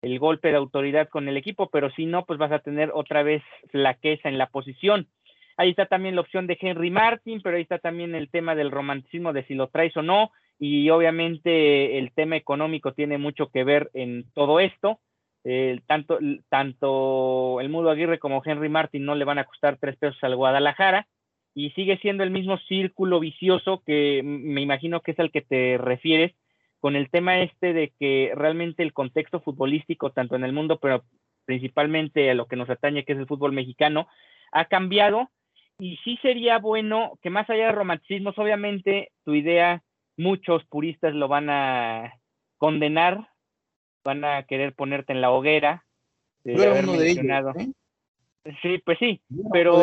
[0.03, 3.23] el golpe de autoridad con el equipo, pero si no, pues vas a tener otra
[3.23, 5.07] vez flaqueza en la posición.
[5.57, 8.71] Ahí está también la opción de Henry Martin, pero ahí está también el tema del
[8.71, 10.33] romanticismo de si lo traes o no,
[10.65, 15.01] y obviamente el tema económico tiene mucho que ver en todo esto
[15.89, 20.23] tanto, tanto el Mudo Aguirre como Henry Martin no le van a costar tres pesos
[20.23, 21.09] al Guadalajara
[21.53, 25.79] y sigue siendo el mismo círculo vicioso que me imagino que es al que te
[25.79, 26.33] refieres
[26.79, 31.03] con el tema este de que realmente el contexto futbolístico, tanto en el mundo, pero
[31.45, 34.07] principalmente a lo que nos atañe, que es el fútbol mexicano,
[34.53, 35.29] ha cambiado
[35.81, 39.83] y sí sería bueno que más allá de romanticismos, obviamente tu idea,
[40.23, 42.15] muchos puristas lo van a
[42.59, 43.33] condenar
[44.05, 45.85] van a querer ponerte en la hoguera.
[46.45, 47.25] De uno de ellos.
[47.57, 47.73] ¿eh?
[48.63, 49.21] Sí, pues sí,
[49.53, 49.81] pero,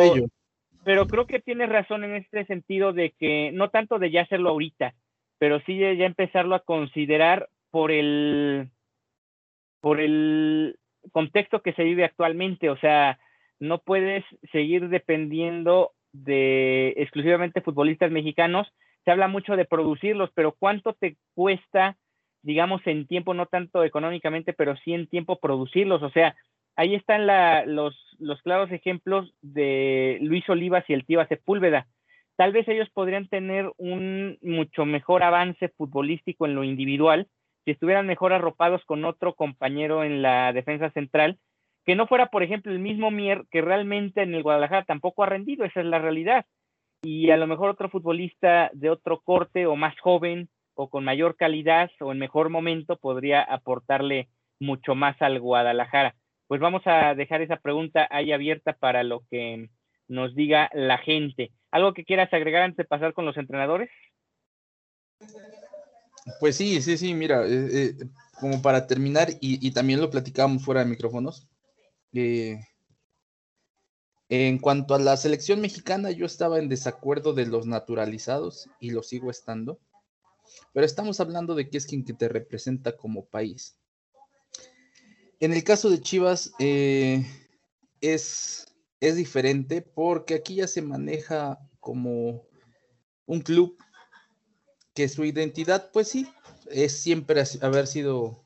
[0.84, 4.50] pero creo que tienes razón en este sentido de que no tanto de ya hacerlo
[4.50, 4.94] ahorita,
[5.38, 8.70] pero sí ya empezarlo a considerar por el,
[9.80, 10.78] por el
[11.12, 12.68] contexto que se vive actualmente.
[12.68, 13.18] O sea,
[13.58, 18.70] no puedes seguir dependiendo de exclusivamente futbolistas mexicanos.
[19.04, 21.96] Se habla mucho de producirlos, pero ¿cuánto te cuesta,
[22.42, 26.02] digamos, en tiempo, no tanto económicamente, pero sí en tiempo producirlos?
[26.02, 26.36] O sea,
[26.76, 27.26] ahí están
[27.74, 31.86] los, los claros ejemplos de Luis Olivas y el tío Sepúlveda.
[32.36, 37.28] Tal vez ellos podrían tener un mucho mejor avance futbolístico en lo individual
[37.64, 41.38] si estuvieran mejor arropados con otro compañero en la defensa central,
[41.84, 45.26] que no fuera, por ejemplo, el mismo Mier, que realmente en el Guadalajara tampoco ha
[45.26, 46.46] rendido, esa es la realidad.
[47.02, 51.36] Y a lo mejor otro futbolista de otro corte o más joven o con mayor
[51.36, 54.28] calidad o en mejor momento podría aportarle
[54.58, 56.14] mucho más al Guadalajara.
[56.46, 59.70] Pues vamos a dejar esa pregunta ahí abierta para lo que
[60.08, 61.52] nos diga la gente.
[61.70, 63.88] ¿Algo que quieras agregar antes de pasar con los entrenadores?
[66.38, 67.94] Pues sí, sí, sí, mira, eh, eh,
[68.38, 71.48] como para terminar, y, también lo platicábamos fuera de micrófonos,
[72.12, 72.58] eh,
[74.30, 79.02] en cuanto a la selección mexicana, yo estaba en desacuerdo de los naturalizados y lo
[79.02, 79.80] sigo estando,
[80.72, 83.76] pero estamos hablando de qué es quien que te representa como país.
[85.40, 87.26] En el caso de Chivas, es,
[89.00, 92.44] es diferente porque aquí ya se maneja como
[93.26, 93.76] un club
[94.94, 96.28] que su identidad, pues sí,
[96.70, 98.44] es siempre haber sido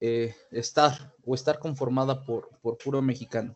[0.00, 3.54] eh, estar o estar conformada por, por puro mexicano.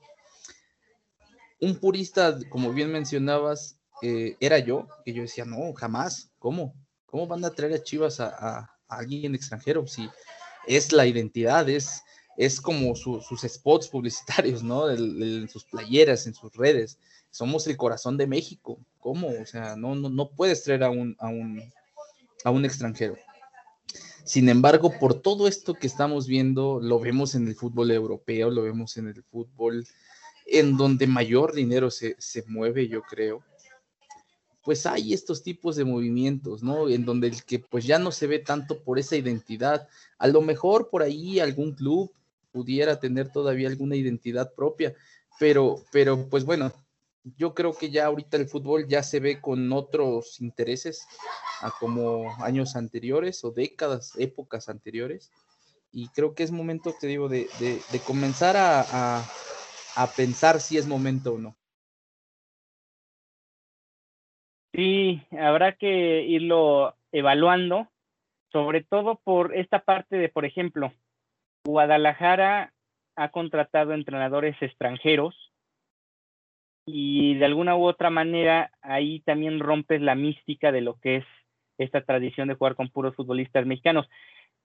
[1.61, 6.75] Un purista, como bien mencionabas, eh, era yo, que yo decía, no, jamás, ¿cómo?
[7.07, 9.87] ¿Cómo van a traer a Chivas a, alguien extranjero?
[9.87, 10.09] Si
[10.67, 12.03] es la identidad, es,
[12.37, 14.91] es como sus spots publicitarios, ¿no?
[14.91, 16.99] en sus playeras, en sus redes.
[17.31, 18.79] Somos el corazón de México.
[19.01, 19.29] ¿Cómo?
[19.29, 21.63] O sea, no, no, no puedes traer a un, a un,
[22.45, 23.17] a un extranjero.
[24.25, 28.63] Sin embargo, por todo esto que estamos viendo, lo vemos en el fútbol europeo, lo
[28.63, 29.87] vemos en el fútbol
[30.45, 32.17] en donde mayor dinero se,
[32.47, 33.43] mueve, yo creo.
[34.63, 36.89] Pues hay estos tipos de movimientos, ¿no?
[36.89, 39.89] En donde el que pues ya no se ve tanto por esa identidad.
[40.19, 42.13] A lo mejor por ahí algún club
[42.51, 44.95] pudiera tener todavía alguna identidad propia,
[45.39, 46.73] pero, pero pues bueno,
[47.37, 51.07] yo creo que ya ahorita el fútbol ya se ve con otros intereses
[51.61, 55.31] a como años anteriores o décadas, épocas anteriores.
[55.91, 57.49] Y creo que es momento, te digo, de,
[58.07, 59.25] comenzar a,
[60.17, 61.57] pensar si es momento o no.
[64.75, 67.89] Sí, habrá que irlo evaluando,
[68.51, 70.93] sobre todo por esta parte de, por ejemplo,
[71.65, 72.73] Guadalajara
[73.17, 75.35] ha contratado entrenadores extranjeros
[76.87, 81.25] y de alguna u otra manera ahí también rompes la mística de lo que es
[81.79, 84.09] esta tradición de jugar con puros futbolistas mexicanos.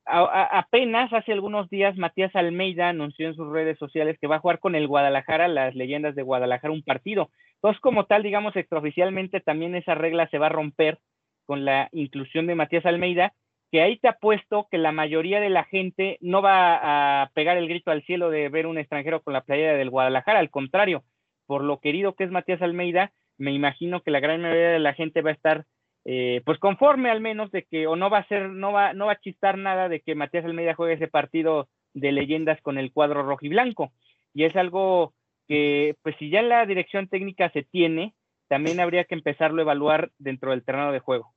[0.09, 4.59] Apenas hace algunos días Matías Almeida anunció en sus redes sociales que va a jugar
[4.59, 7.29] con el Guadalajara, las leyendas de Guadalajara, un partido.
[7.55, 10.99] Entonces, como tal, digamos, extraoficialmente también esa regla se va a romper
[11.45, 13.33] con la inclusión de Matías Almeida,
[13.71, 17.67] que ahí te apuesto que la mayoría de la gente no va a pegar el
[17.67, 21.03] grito al cielo de ver un extranjero con la playera del Guadalajara, al contrario,
[21.45, 24.93] por lo querido que es Matías Almeida, me imagino que la gran mayoría de la
[24.93, 25.65] gente va a estar
[26.05, 29.07] eh, pues conforme al menos de que o no va a ser no va no
[29.07, 32.91] va a chistar nada de que Matías Almeida juegue ese partido de leyendas con el
[32.91, 33.91] cuadro rojo y blanco.
[34.33, 35.13] Y es algo
[35.47, 38.13] que pues si ya la dirección técnica se tiene
[38.47, 41.33] también habría que empezarlo a evaluar dentro del terreno de juego.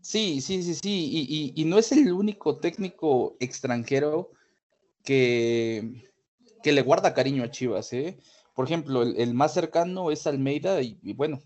[0.00, 4.30] Sí sí sí sí y, no es el único técnico extranjero
[5.04, 6.10] que
[6.62, 8.18] que le guarda cariño a Chivas eh
[8.54, 11.42] por ejemplo, el, más cercano es Almeida y, bueno,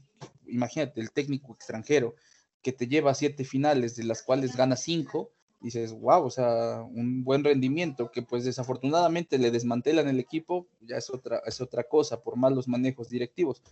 [0.48, 2.14] imagínate, el técnico extranjero
[2.62, 5.30] que te lleva a siete finales, de las cuales gana cinco,
[5.60, 10.96] dices, wow, o sea, un buen rendimiento, que pues desafortunadamente le desmantelan el equipo, ya
[10.96, 13.62] es otra, es otra cosa, por malos manejos directivos.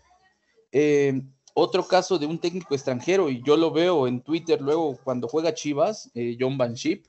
[0.73, 1.23] Eh,
[1.55, 5.55] otro caso de un técnico extranjero, y yo lo veo en Twitter luego cuando juega
[5.55, 7.07] Chivas, eh, John Van Schip.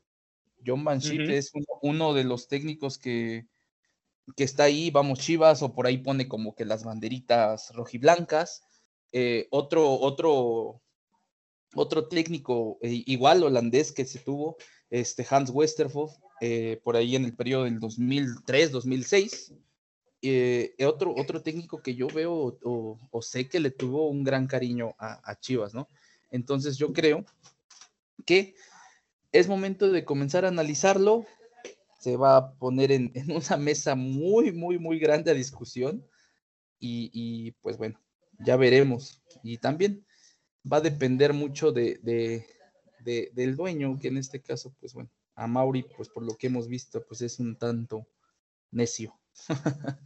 [0.66, 1.52] John Van Schip es
[1.82, 3.46] uno, de los técnicos que,
[4.36, 8.64] que está ahí, vamos Chivas, o por ahí pone como que las banderitas rojiblancas.
[9.12, 10.82] Eh, otro, otro,
[11.76, 14.58] otro técnico eh, igual holandés que se tuvo,
[14.90, 19.56] este Hans Westerhoff, eh, por ahí en el periodo del 2003-2006.
[20.86, 25.40] otro, otro técnico que yo veo o, sé que le tuvo un gran cariño a,
[25.40, 25.90] Chivas, ¿no?
[26.32, 27.26] Entonces yo creo
[28.26, 28.56] que
[29.32, 31.26] es momento de comenzar a analizarlo,
[32.00, 36.06] se va a poner en, una mesa muy, muy, muy grande a discusión.
[36.80, 38.00] Y, pues bueno,
[38.40, 39.22] ya veremos.
[39.44, 40.06] Y también
[40.72, 42.00] va a depender mucho de,
[43.04, 46.68] del dueño, que en este caso, pues bueno, a Mauri, pues por lo que hemos
[46.68, 48.08] visto, pues es un tanto
[48.72, 49.14] necio.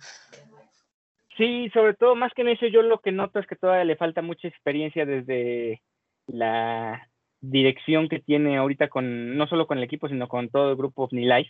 [1.38, 4.22] sí, sobre todo, más que necio, yo lo que noto es que todavía le falta
[4.22, 5.82] mucha experiencia desde
[6.28, 7.08] la
[7.42, 11.04] dirección que tiene ahorita con, no solo con el equipo, sino con todo el grupo
[11.04, 11.50] OVNI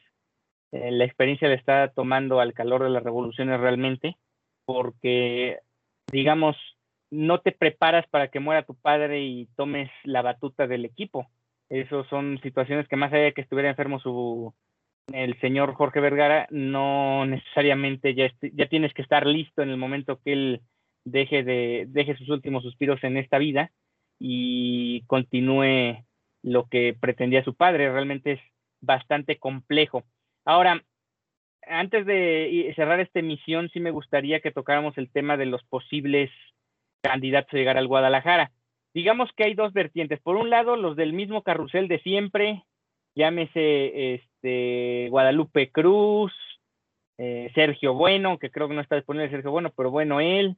[0.74, 4.16] Eh, la experiencia le está tomando al calor de las revoluciones realmente,
[4.66, 5.60] porque,
[6.12, 6.56] digamos,
[7.10, 11.28] no te preparas para que muera tu padre y tomes la batuta del equipo.
[11.70, 14.54] Esas son situaciones que más allá de que estuviera enfermo su
[15.12, 20.20] el señor Jorge Vergara, no necesariamente ya, ya tienes que estar listo en el momento
[20.24, 20.62] que él
[21.04, 23.72] deje de deje sus últimos suspiros en esta vida
[24.20, 26.06] y continúe
[26.44, 27.92] lo que pretendía su padre.
[27.92, 28.40] Realmente es
[28.80, 30.04] bastante complejo.
[30.46, 30.84] Ahora,
[31.68, 36.30] antes de cerrar esta emisión, sí me gustaría que tocáramos el tema de los posibles
[37.02, 38.52] candidatos a llegar al Guadalajara.
[38.94, 40.20] Digamos que hay dos vertientes.
[40.22, 42.64] Por un lado, los del mismo carrusel de siempre,
[43.16, 46.34] llámese este, Guadalupe Cruz,
[47.18, 50.58] eh, Sergio Bueno, que creo que no está disponible Sergio Bueno, pero bueno, él,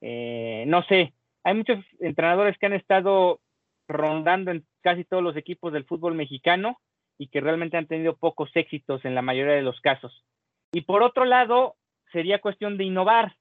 [0.00, 3.40] eh, no sé, hay muchos entrenadores que han estado
[3.86, 6.78] rondando en casi todos los equipos del fútbol mexicano
[7.18, 10.24] y que realmente han tenido pocos éxitos en la mayoría de los casos.
[10.74, 11.76] Y por otro lado,
[12.12, 13.36] sería cuestión de innovar.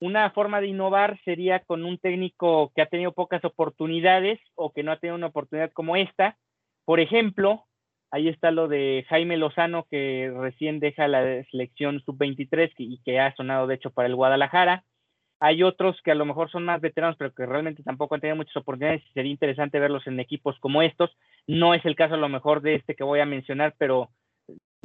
[0.00, 4.82] Una forma de innovar sería con un técnico que ha tenido pocas oportunidades o que
[4.82, 6.36] no ha tenido una oportunidad como esta.
[6.84, 7.64] Por ejemplo,
[8.10, 13.34] ahí está lo de Jaime Lozano, que recién deja la selección sub-23 y que ha
[13.34, 14.84] sonado de hecho para el Guadalajara.
[15.40, 18.36] Hay otros que a lo mejor son más veteranos, pero que realmente tampoco han tenido
[18.36, 21.16] muchas oportunidades y sería interesante verlos en equipos como estos.
[21.46, 24.10] No es el caso a lo mejor de este que voy a mencionar, pero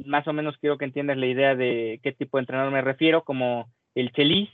[0.06, 3.24] más o menos quiero que entiendas la idea de qué tipo de entrenador me refiero,
[3.24, 4.50] como el Chelis,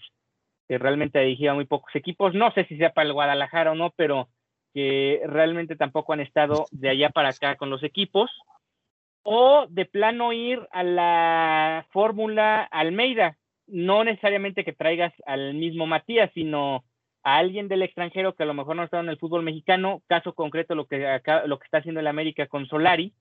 [0.68, 2.34] que realmente ha dirigido a muy pocos equipos.
[2.34, 4.28] No sé si sea para el Guadalajara o no, pero
[4.74, 8.30] que realmente tampoco han estado de allá para acá con los equipos.
[9.22, 16.30] O de plano ir a la fórmula Almeida, no necesariamente que traigas al mismo Matías,
[16.34, 16.84] sino
[17.24, 20.34] a alguien del extranjero que a lo mejor no estado en el fútbol mexicano, caso
[20.34, 23.14] concreto lo que acá, lo que está haciendo el América con Solari,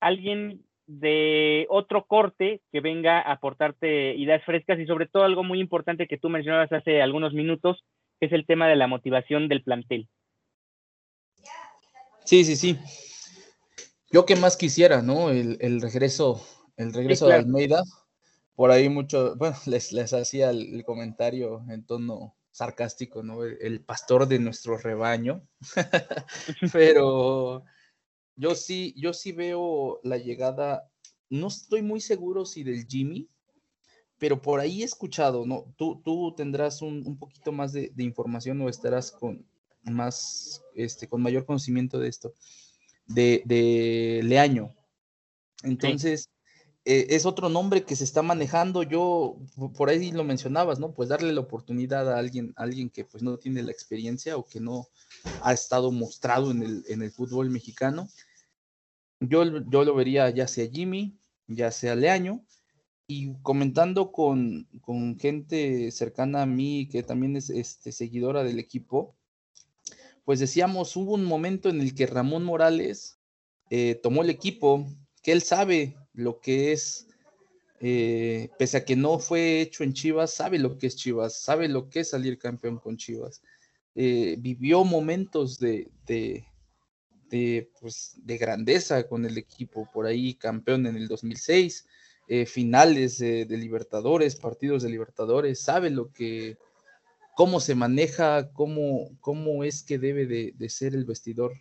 [0.00, 5.60] alguien de otro corte que venga a aportarte ideas frescas y sobre todo algo muy
[5.60, 7.84] importante que tú mencionabas hace algunos minutos,
[8.18, 10.08] que es el tema de la motivación del plantel.
[12.24, 12.78] Sí, sí, sí.
[14.10, 15.30] Yo que más quisiera, ¿no?
[15.30, 16.42] El, regreso,
[16.78, 17.82] el regreso de Almeida,
[18.54, 23.44] por ahí mucho, bueno, les, les hacía el, comentario en tono sarcástico, ¿no?
[23.44, 25.42] El, pastor de nuestro rebaño,
[26.72, 27.64] pero
[28.38, 30.88] yo sí, yo sí veo la llegada,
[31.28, 33.28] no estoy muy seguro si del Jimmy,
[34.16, 35.74] pero por ahí he escuchado, ¿no?
[35.76, 39.44] Tú, tú tendrás un, poquito más de, información o estarás con
[39.82, 42.32] más, este, con mayor conocimiento de esto,
[43.06, 44.72] de, de Leaño.
[45.64, 46.30] Entonces,
[46.84, 48.84] eh, es otro nombre que se está manejando.
[48.84, 49.36] Yo,
[49.76, 50.92] por ahí lo mencionabas, ¿no?
[50.92, 54.60] Pues darle la oportunidad a alguien, alguien que pues no tiene la experiencia o que
[54.60, 54.86] no
[55.42, 58.08] ha estado mostrado en el, en el fútbol mexicano.
[59.20, 62.44] Yo, yo lo vería ya sea Jimmy, ya sea Leaño,
[63.06, 69.16] y comentando con, con, gente cercana a mí que también es este, seguidora del equipo,
[70.26, 73.18] pues decíamos, hubo un momento en el que Ramón Morales
[73.70, 74.86] eh, tomó el equipo,
[75.22, 77.06] que él sabe lo que es,
[77.80, 81.68] eh, pese a que no fue hecho en Chivas, sabe lo que es Chivas, sabe
[81.68, 83.40] lo que es salir campeón con Chivas.
[83.94, 86.44] Eh, vivió momentos de, de,
[87.80, 91.86] pues, de, grandeza con el equipo, por ahí campeón en el 2006,
[92.28, 96.58] eh, finales de Libertadores, partidos de Libertadores, sabe lo que,
[97.34, 101.54] cómo se maneja, cómo, cómo es que debe de, ser el vestidor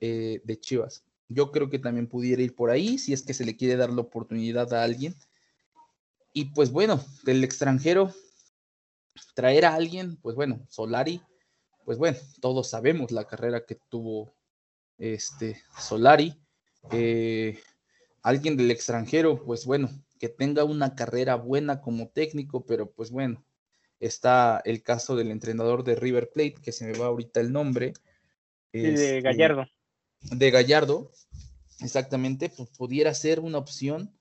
[0.00, 1.04] de Chivas.
[1.28, 3.90] Yo creo que también pudiera ir por ahí si es que se le quiere dar
[3.90, 5.14] la oportunidad a alguien.
[6.32, 8.12] Y pues bueno, del extranjero,
[9.34, 11.22] traer a alguien, pues bueno, Solari,
[11.84, 14.35] pues bueno, todos sabemos la carrera que tuvo
[14.98, 16.34] este Solari.
[16.90, 17.58] Eh,
[18.22, 23.44] alguien del extranjero, pues bueno, que tenga una carrera buena como técnico, pero pues bueno,
[24.00, 27.94] está el caso del entrenador de River Plate, que se me va ahorita el nombre.
[28.72, 29.66] Sí, de este, Gallardo
[30.30, 31.12] de Gallardo,
[31.80, 34.12] exactamente, pues pudiera ser una opción,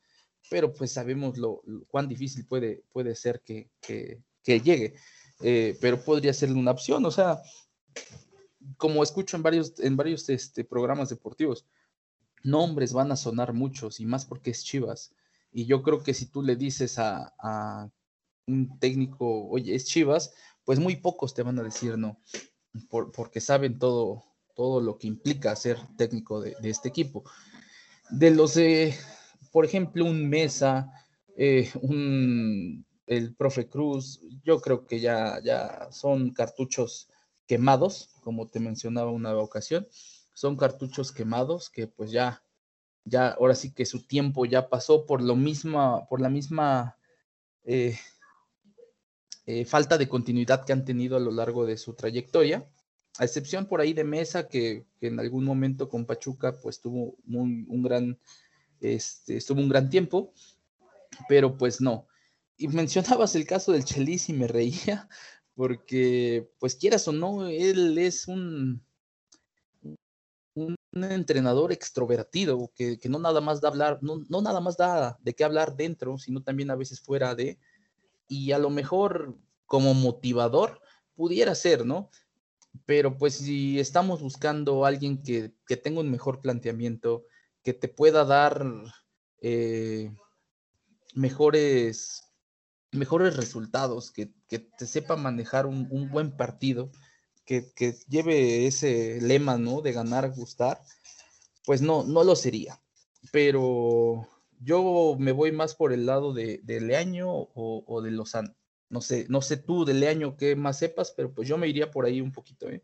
[0.49, 3.69] pero pues sabemos lo, cuán difícil puede, puede ser que,
[4.45, 4.93] llegue,
[5.41, 7.41] eh, pero podría ser una opción, o sea,
[8.77, 11.65] como escucho en varios, en varios este, programas deportivos,
[12.43, 15.13] nombres van a sonar muchos y más porque es Chivas.
[15.51, 17.89] Y yo creo que si tú le dices a, a
[18.47, 22.19] un técnico, oye, es Chivas, pues muy pocos te van a decir no,
[22.89, 24.23] por, porque saben todo,
[24.55, 27.23] todo lo que implica ser técnico de, este equipo.
[28.09, 28.59] De los,
[29.51, 30.91] por ejemplo, un Mesa,
[31.37, 37.09] eh, un, el profe Cruz, yo creo que ya, ya son cartuchos
[37.47, 39.87] quemados, como te mencionaba una ocasión,
[40.33, 42.43] son cartuchos quemados que pues ya,
[43.03, 46.97] ya, ahora sí que su tiempo ya pasó por lo misma, por la misma
[47.65, 47.95] eh,
[49.45, 52.67] eh, falta de continuidad que han tenido a lo largo de su trayectoria,
[53.19, 57.83] a excepción por ahí de Mesa, que, en algún momento con Pachuca pues tuvo un
[57.83, 58.17] gran,
[58.81, 60.33] este, estuvo un gran tiempo,
[61.29, 62.07] pero pues no.
[62.57, 65.07] Y mencionabas el caso del Chelis y me reía,
[65.55, 68.85] porque pues quieras o no, él es un,
[70.53, 75.33] un entrenador extrovertido, que, no nada más da hablar, no, no nada más da de
[75.33, 77.59] qué hablar dentro, sino también a veces fuera de,
[78.27, 80.81] y a lo mejor como motivador
[81.15, 82.09] pudiera ser, ¿no?
[82.85, 87.25] Pero pues si estamos buscando a alguien que, tenga un mejor planteamiento,
[87.63, 88.65] que te pueda dar
[89.41, 90.11] eh,
[91.13, 92.24] mejores,
[92.95, 96.91] mejores resultados, que, te sepa manejar un, buen partido,
[97.45, 99.81] que, que, lleve ese lema, ¿no?
[99.81, 100.79] De ganar, gustar,
[101.65, 102.79] pues no, no lo sería.
[103.31, 104.27] Pero
[104.59, 108.53] yo me voy más por el lado de, Leaño o, de Lozano.
[108.89, 111.91] No sé, no sé tú de Leaño qué más sepas, pero pues yo me iría
[111.91, 112.69] por ahí un poquito.
[112.69, 112.81] ¿eh?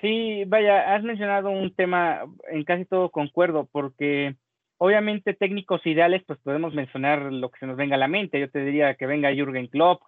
[0.00, 4.36] Sí, vaya, has mencionado un tema, en casi todo concuerdo, porque
[4.82, 8.40] obviamente técnicos ideales, pues podemos mencionar lo que se nos venga a la mente.
[8.40, 10.02] Yo te diría que venga Jürgen Klopp,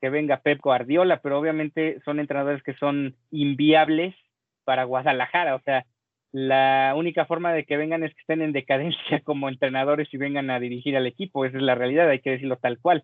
[0.00, 4.14] que venga Pep Guardiola, pero obviamente son entrenadores que son inviables
[4.62, 5.56] para Guadalajara.
[5.56, 5.84] O sea,
[6.30, 10.48] la única forma de que vengan es que estén en decadencia como entrenadores y vengan
[10.50, 11.44] a dirigir al equipo.
[11.44, 13.02] Esa es la realidad, hay que decirlo tal cual.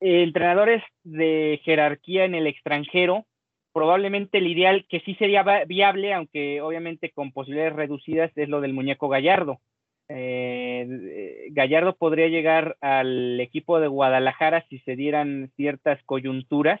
[0.00, 3.26] entrenadores de jerarquía en el extranjero,
[3.72, 8.72] probablemente el ideal que sí sería viable, aunque obviamente con posibilidades reducidas, es lo del
[8.72, 9.60] muñeco Gallardo.
[10.08, 16.80] Eh, Gallardo podría llegar al equipo de Guadalajara si se dieran ciertas coyunturas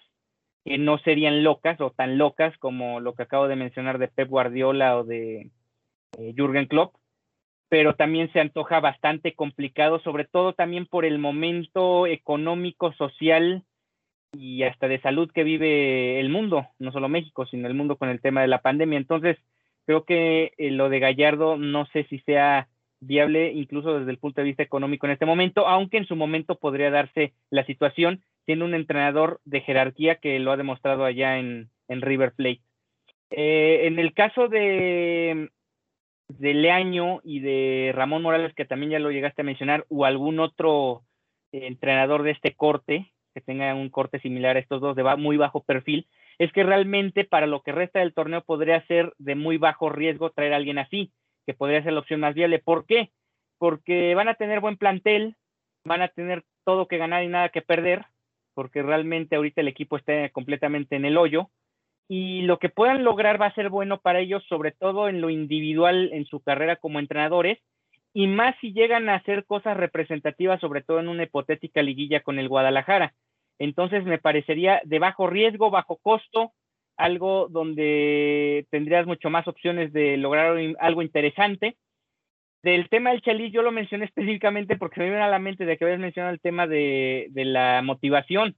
[0.64, 4.28] que no serían locas o tan locas como lo que acabo de mencionar de Pep
[4.28, 5.50] Guardiola o de
[6.18, 6.94] eh, Jürgen Klopp,
[7.68, 13.62] pero también se antoja bastante complicado, sobre todo también por el momento económico, social
[14.32, 18.08] y hasta de salud que vive el mundo, no solo México, sino el mundo con
[18.08, 18.98] el tema de la pandemia.
[18.98, 19.38] Entonces,
[19.86, 22.68] creo que eh, lo de Gallardo no sé si sea
[23.00, 26.58] viable incluso desde el punto de vista económico en este momento, aunque en su momento
[26.58, 31.70] podría darse la situación siendo un entrenador de jerarquía que lo ha demostrado allá en,
[31.88, 32.60] River Plate.
[33.30, 35.50] Eh, en el caso de,
[36.28, 40.40] de Leaño y de Ramón Morales, que también ya lo llegaste a mencionar, o algún
[40.40, 41.02] otro
[41.52, 45.62] entrenador de este corte, que tenga un corte similar a estos dos de muy bajo
[45.62, 46.06] perfil,
[46.38, 50.30] es que realmente para lo que resta del torneo podría ser de muy bajo riesgo
[50.30, 51.12] traer a alguien así,
[51.48, 52.58] que podría ser la opción más viable.
[52.58, 53.10] ¿Por qué?
[53.56, 55.34] Porque van a tener buen plantel,
[55.82, 58.04] van a tener todo que ganar y nada que perder,
[58.52, 61.48] porque realmente ahorita el equipo está completamente en el hoyo
[62.06, 65.30] y lo que puedan lograr va a ser bueno para ellos, sobre todo en lo
[65.30, 67.58] individual en su carrera como entrenadores,
[68.12, 72.38] y más si llegan a hacer cosas representativas, sobre todo en una hipotética liguilla con
[72.38, 73.14] el Guadalajara.
[73.58, 76.52] Entonces me parecería de bajo riesgo, bajo costo,
[76.98, 81.76] algo donde tendrías mucho más opciones de lograr algo interesante.
[82.62, 85.78] Del tema del Chelis, yo lo mencioné específicamente porque me viene a la mente de
[85.78, 88.56] que habías mencionado el tema de, de la motivación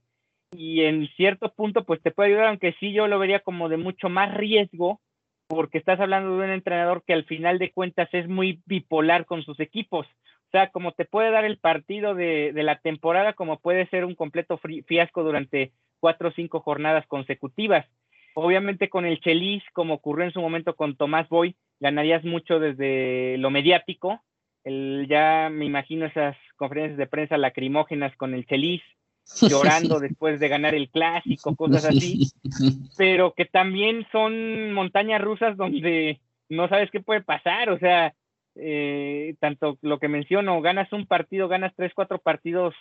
[0.51, 3.77] y en cierto punto pues te puede ayudar, aunque sí yo lo vería como de
[3.77, 4.99] mucho más riesgo,
[5.47, 9.43] porque estás hablando de un entrenador que al final de cuentas es muy bipolar con
[9.43, 10.07] sus equipos.
[10.07, 14.15] O sea, como te puede dar el partido de, la temporada, como puede ser un
[14.15, 17.85] completo fiasco durante cuatro o cinco jornadas consecutivas.
[18.33, 23.37] Obviamente con el Chelis, como ocurrió en su momento con Tomás Boy, ganarías mucho desde
[23.37, 24.21] lo mediático.
[24.63, 28.81] El, ya me imagino esas conferencias de prensa lacrimógenas con el Chelis,
[29.49, 32.31] llorando después de ganar el clásico, cosas así,
[32.97, 36.19] pero que también son montañas rusas donde
[36.49, 38.13] no sabes qué puede pasar, o sea,
[38.55, 42.75] eh, tanto lo que menciono, ganas un partido, ganas tres, cuatro partidos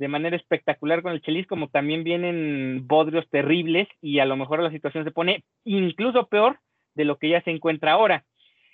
[0.00, 4.62] de manera espectacular con el Chelis, como también vienen bodrios terribles y a lo mejor
[4.62, 6.58] la situación se pone incluso peor
[6.94, 8.24] de lo que ya se encuentra ahora.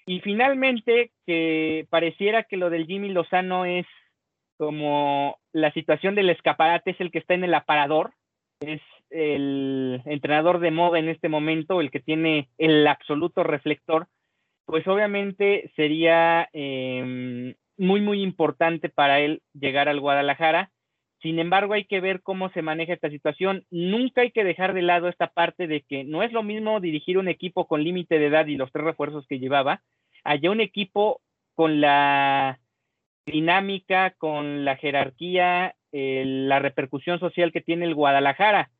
[0.07, 3.87] Y finalmente, que pareciera que lo del Jimmy Lozano es
[4.57, 8.13] como la situación del escaparate es el que está en el aparador,
[8.61, 14.07] es el entrenador de moda en este momento, el que tiene el absoluto reflector,
[14.65, 20.71] pues obviamente sería em, muy, muy importante para él llegar al Guadalajara.
[21.23, 23.65] Sin embargo, hay que ver cómo se maneja esta situación.
[23.71, 27.19] Nunca hay que dejar de lado esta parte de que no es lo mismo dirigir
[27.19, 29.83] un equipo con límite de edad y los tres refuerzos que llevaba,
[30.25, 31.21] allá un equipo
[31.55, 32.59] con la
[33.25, 38.71] dinámica, con la jerarquía, la repercusión social que tiene el Guadalajara,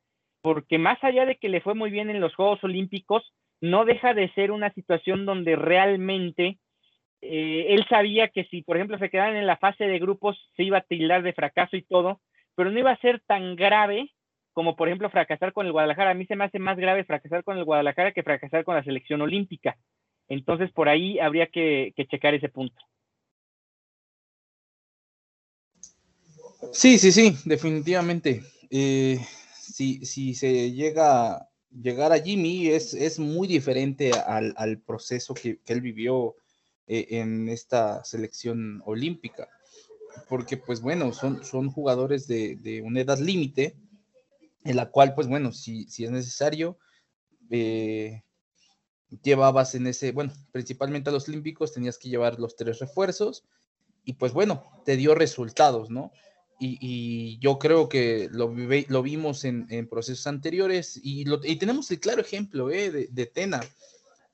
[0.41, 4.13] porque más allá de que le fue muy bien en los Juegos Olímpicos, no deja
[4.13, 6.59] de ser una situación donde realmente
[7.21, 10.63] eh, él sabía que si, por ejemplo, se quedaban en la fase de grupos, se
[10.63, 12.21] iba a tildar de fracaso y todo,
[12.55, 14.11] pero no iba a ser tan grave
[14.53, 16.11] como, por ejemplo, fracasar con el Guadalajara.
[16.11, 18.83] A mí se me hace más grave fracasar con el Guadalajara que fracasar con la
[18.83, 19.77] selección olímpica.
[20.27, 22.75] Entonces, por ahí habría que, checar ese punto.
[26.73, 28.41] Sí, sí, sí, definitivamente.
[28.71, 29.19] Eh,
[29.53, 35.81] si, se llega a llegar a Jimmy, es, es muy diferente al, proceso que, él
[35.81, 36.35] vivió
[36.87, 39.49] eh, en esta selección olímpica.
[40.29, 43.75] Porque, pues bueno, son, son jugadores de, una edad límite,
[44.63, 46.77] en la cual, pues bueno, si, si es necesario,
[47.49, 48.23] eh,
[49.23, 53.45] llevabas en ese, bueno, principalmente a los olímpicos tenías que llevar los tres refuerzos
[54.03, 56.11] y pues bueno, te dio resultados, ¿no?
[56.59, 58.51] Y, yo creo que lo,
[58.87, 62.89] lo vimos en, procesos anteriores y, lo, y, tenemos el claro ejemplo ¿eh?
[63.11, 63.61] de, Tena.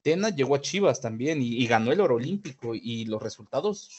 [0.04, 3.89] Tena llegó a Chivas también y, ganó el oro olímpico y los resultados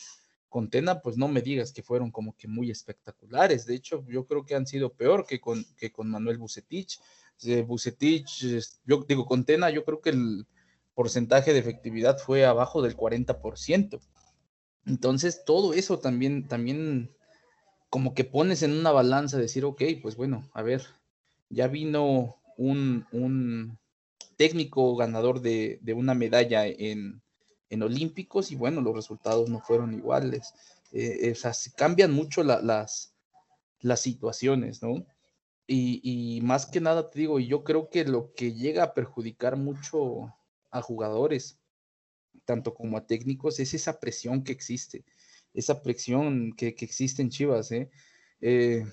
[0.49, 3.67] con Tena, pues no me digas que fueron como que muy espectaculares.
[3.67, 7.01] De hecho, yo creo que han sido peor que con, que con Manuel Bucetich.
[7.43, 8.45] Eh, Bucetich,
[8.85, 10.47] yo digo, con Tena, yo creo que el,
[10.95, 14.01] porcentaje de efectividad fue abajo del 40%.
[14.87, 17.11] Entonces, todo eso también, también
[17.91, 20.83] como que pones en una balanza, decir, ok, pues bueno, a ver,
[21.49, 23.79] ya vino un,
[24.37, 27.23] técnico ganador de, una medalla en,
[27.83, 30.55] Olímpicos y bueno, los resultados no fueron iguales.
[30.93, 31.35] Eh,
[31.77, 33.13] cambian mucho las,
[33.81, 35.05] las situaciones, ¿no?
[35.67, 39.57] Y, y, más que nada te digo, yo creo que lo que llega a perjudicar
[39.57, 40.33] mucho
[40.71, 41.59] a jugadores,
[42.45, 45.05] tanto como a técnicos, es esa presión que existe,
[45.53, 47.91] esa presión que, existe en Chivas, ¿eh?
[48.41, 48.85] Eh,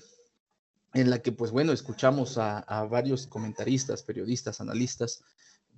[0.94, 5.22] en la que, pues bueno, escuchamos a, varios comentaristas, periodistas, analistas,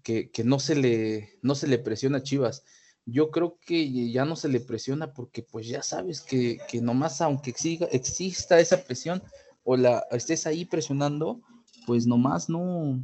[0.03, 2.65] que, no, se le, no se le presiona a Chivas.
[3.07, 7.21] Yo creo que ya no se le presiona porque pues ya sabes que, que nomás
[7.21, 9.23] aunque exista, exista esa presión
[9.63, 11.41] o la estés ahí presionando,
[11.87, 13.03] pues nomás no,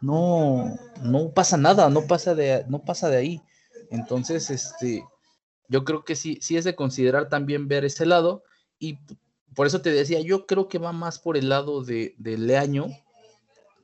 [0.00, 3.42] no, no pasa nada, no pasa de, no pasa de ahí.
[3.90, 5.04] Entonces, este,
[5.68, 8.42] yo creo que sí, sí es de considerar también ver ese lado
[8.78, 8.98] y
[9.54, 12.86] por eso te decía, yo creo que va más por el lado de, de Leaño,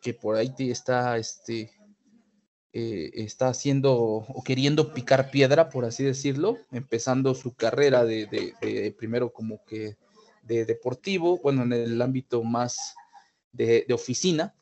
[0.00, 1.70] que por ahí te está, este,
[2.72, 8.94] eh, está haciendo o queriendo picar piedra, por así decirlo, empezando su carrera de, de
[8.98, 9.96] primero como que
[10.42, 12.94] de deportivo, bueno, en el ámbito más
[13.52, 14.54] de, oficina,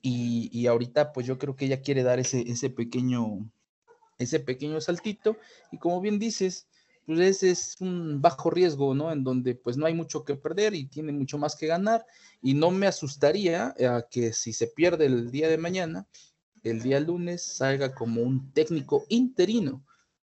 [0.00, 3.50] y, ahorita pues yo creo que ella quiere dar ese, ese pequeño
[4.18, 5.36] ese pequeño saltito.
[5.70, 6.67] Y como bien dices
[7.08, 10.74] pues ese es un bajo riesgo no en donde pues no hay mucho que perder
[10.74, 12.04] y tiene mucho más que ganar.
[12.42, 16.06] Y no me asustaría a que si se pierde el día de mañana
[16.62, 19.82] el día lunes salga como un técnico interino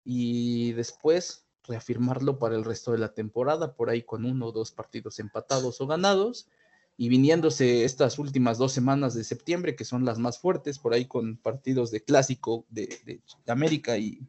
[0.03, 4.71] y después reafirmarlo para el resto de la temporada por ahí con uno o dos
[4.71, 6.49] partidos empatados o ganados
[6.97, 11.05] y viniéndose estas últimas dos semanas de septiembre, que son las más fuertes, por ahí
[11.05, 14.27] con partidos de clásico de, América y,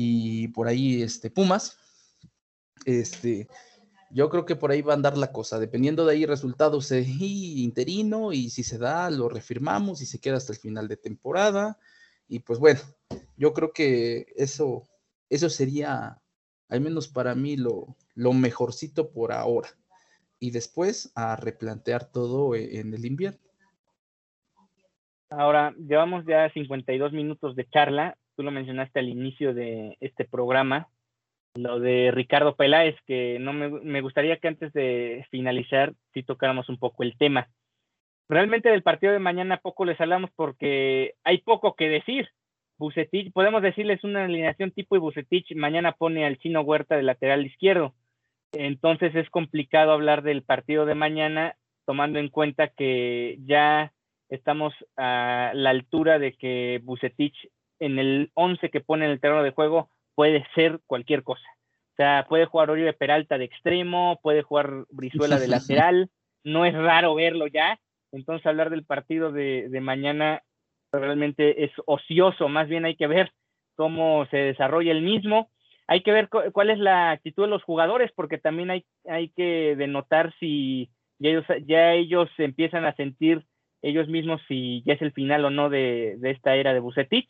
[0.00, 1.76] y por ahí este, Pumas,
[2.84, 3.48] este,
[4.10, 7.04] yo creo que por ahí va a andar la cosa, dependiendo de ahí resultados eh,
[7.10, 11.78] interino y si se da, lo refirmamos y se queda hasta el final de temporada.
[12.28, 12.80] Y pues bueno,
[13.36, 14.84] yo creo que eso,
[15.30, 16.20] eso sería,
[16.68, 19.70] al menos para mí, lo, lo mejorcito por ahora
[20.38, 23.40] y después a replantear todo e-, en el invierno.
[25.30, 28.16] Ahora, llevamos ya 52 minutos de charla.
[28.38, 30.88] Tú lo mencionaste al inicio de este programa,
[31.56, 36.78] lo de Ricardo Peláez, que no me, gustaría que antes de finalizar, si tocáramos un
[36.78, 37.48] poco el tema.
[38.28, 42.28] Realmente del partido de mañana poco les hablamos porque hay poco que decir.
[42.76, 47.44] Bucetich, podemos decirles una alineación tipo y Bucetich mañana pone al chino Huerta de lateral
[47.44, 47.92] izquierdo
[48.52, 53.92] entonces es complicado hablar del partido de mañana tomando en cuenta que ya
[54.28, 57.50] estamos a la altura de que Bucetich
[57.80, 61.46] en el 11 que pone en el terreno de juego puede ser cualquier cosa.
[61.92, 66.10] O sea, puede jugar Oribe Peralta de extremo, puede jugar Brizuela de lateral,
[66.44, 67.78] no es raro verlo ya.
[68.12, 70.42] Entonces hablar del partido de, de mañana
[70.92, 73.32] realmente es ocioso, más bien hay que ver
[73.76, 75.50] cómo se desarrolla el mismo
[75.88, 79.74] hay que ver cuál es la actitud de los jugadores, porque también hay, hay que
[79.74, 83.46] denotar si ya ellos, ya ellos empiezan a sentir
[83.80, 87.28] ellos mismos si ya es el final o no de, de esta era de Bucetich.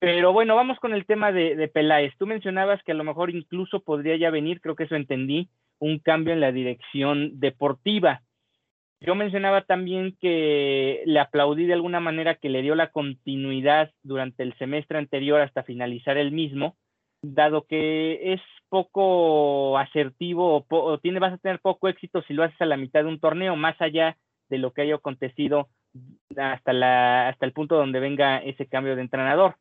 [0.00, 2.14] Pero bueno, vamos con el tema de, de Peláez.
[2.18, 5.98] Tú mencionabas que a lo mejor incluso podría ya venir, creo que eso entendí, un
[5.98, 8.22] cambio en la dirección deportiva.
[9.00, 14.42] Yo mencionaba también que le aplaudí de alguna manera que le dio la continuidad durante
[14.42, 16.76] el semestre anterior hasta finalizar el mismo,
[17.22, 22.60] dado que es poco asertivo o, tiene, vas a tener poco éxito si lo haces
[22.60, 24.16] a la mitad de un torneo, más allá
[24.48, 25.68] de lo que haya acontecido
[26.36, 29.56] hasta, la, hasta el punto donde venga ese cambio de entrenador.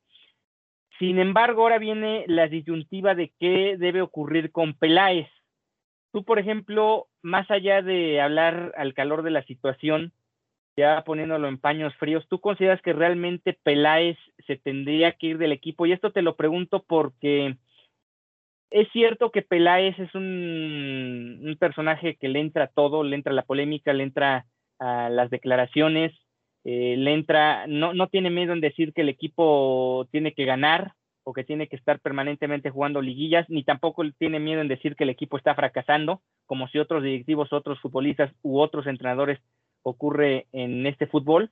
[1.00, 5.28] Sin embargo, ahora viene la disyuntiva de qué debe ocurrir con Peláez.
[6.12, 10.12] Tú, por ejemplo, más allá de hablar al calor de la situación,
[10.76, 14.18] ya poniéndolo en paños fríos, ¿tú consideras que realmente Peláez
[14.48, 15.86] se tendría que ir del equipo?
[15.86, 17.58] Y esto te lo pregunto porque
[18.72, 23.44] es cierto que Peláez es un, un personaje que le entra todo, le entra la
[23.44, 24.46] polémica, le entra
[24.80, 26.14] a las declaraciones,
[26.64, 30.94] eh, le entra, no, no tiene miedo en decir que el equipo tiene que ganar
[31.24, 35.04] o que tiene que estar permanentemente jugando liguillas, ni tampoco tiene miedo en decir que
[35.04, 39.40] el equipo está fracasando, como si otros directivos, otros futbolistas u otros entrenadores
[39.84, 41.52] ocurre en este fútbol.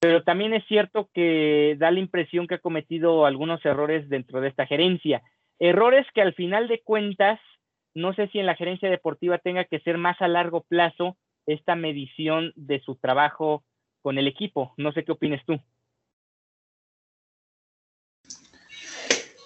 [0.00, 4.48] Pero también es cierto que da la impresión que ha cometido algunos errores dentro de
[4.48, 5.22] esta gerencia.
[5.58, 7.40] Errores que al final de cuentas,
[7.94, 11.74] no sé si en la gerencia deportiva tenga que ser más a largo plazo esta
[11.74, 13.64] medición de su trabajo
[14.08, 14.72] con el equipo.
[14.78, 15.60] No sé qué opines tú.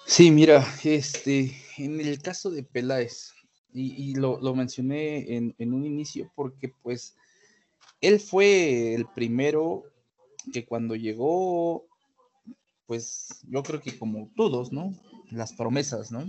[0.05, 3.33] Sí, mira, este, en el caso de Peláez,
[3.73, 7.17] y, lo, mencioné en, en, un inicio porque pues
[7.99, 9.83] él fue el primero
[10.53, 11.85] que cuando llegó,
[12.85, 14.93] pues yo creo que como todos, ¿no?
[15.29, 16.25] Las promesas, ¿no?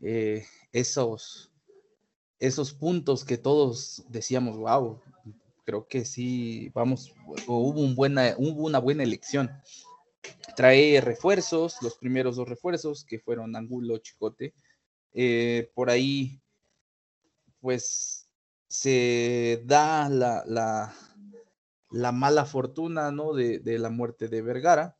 [0.00, 1.52] Eh, esos,
[2.38, 5.02] esos puntos que todos decíamos, wow,
[5.66, 7.12] creo que sí, vamos,
[7.48, 7.70] hubo,
[8.38, 9.50] una buena elección.
[10.54, 14.54] Trae refuerzos, los primeros dos refuerzos, que fueron Angulo, Chicote.
[15.12, 16.40] Eh, por ahí,
[17.60, 18.30] pues,
[18.68, 20.94] se da la, la,
[21.90, 23.34] la mala fortuna, ¿no?
[23.34, 24.96] De, de, la muerte de Vergara.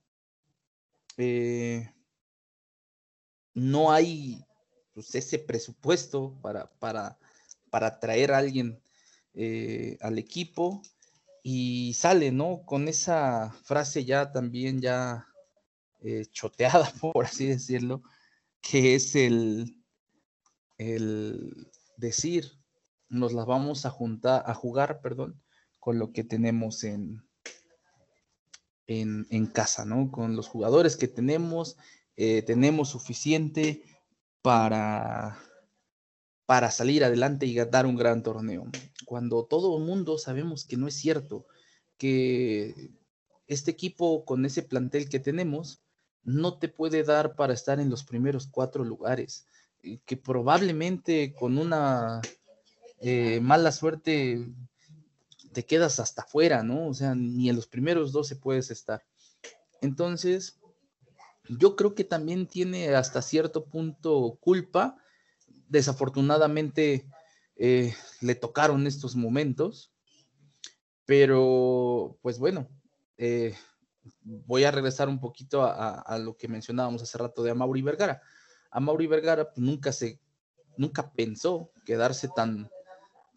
[1.16, 1.88] Eh,
[3.54, 4.44] no hay
[4.94, 7.18] pues, ese presupuesto para, para,
[7.70, 8.80] para traer a alguien
[9.38, 10.80] eh, al equipo
[11.42, 12.62] y sale, ¿no?
[12.64, 15.26] Con esa frase ya también ya
[16.00, 18.02] eh, choteada, por así decirlo,
[18.62, 19.76] que es el,
[20.78, 22.50] el decir,
[23.10, 25.42] nos la vamos a juntar, a jugar, perdón,
[25.80, 27.22] con lo que tenemos en,
[28.86, 30.10] en, en casa, ¿no?
[30.10, 31.76] Con los jugadores que tenemos,
[32.16, 33.82] eh, tenemos suficiente
[34.40, 35.38] para
[36.46, 38.66] para salir adelante y ganar un gran torneo.
[39.06, 41.46] Cuando todo el mundo sabemos que no es cierto,
[41.96, 42.90] que
[43.46, 45.80] este equipo con ese plantel que tenemos
[46.24, 49.46] no te puede dar para estar en los primeros cuatro lugares,
[50.04, 52.20] que probablemente con una
[52.98, 54.48] eh, mala suerte
[55.52, 56.88] te quedas hasta afuera, ¿no?
[56.88, 59.06] O sea, ni en los primeros 12 puedes estar.
[59.80, 60.58] Entonces,
[61.48, 64.98] yo creo que también tiene hasta cierto punto culpa
[65.68, 67.06] desafortunadamente
[67.56, 69.92] eh, le tocaron estos momentos,
[71.06, 72.68] pero pues bueno,
[73.16, 73.54] eh,
[74.22, 78.20] voy a regresar un poquito a, lo que mencionábamos hace rato de Amaury Vergara.
[78.70, 80.20] Amaury Vergara pues, nunca se,
[80.76, 82.68] nunca pensó quedarse tan,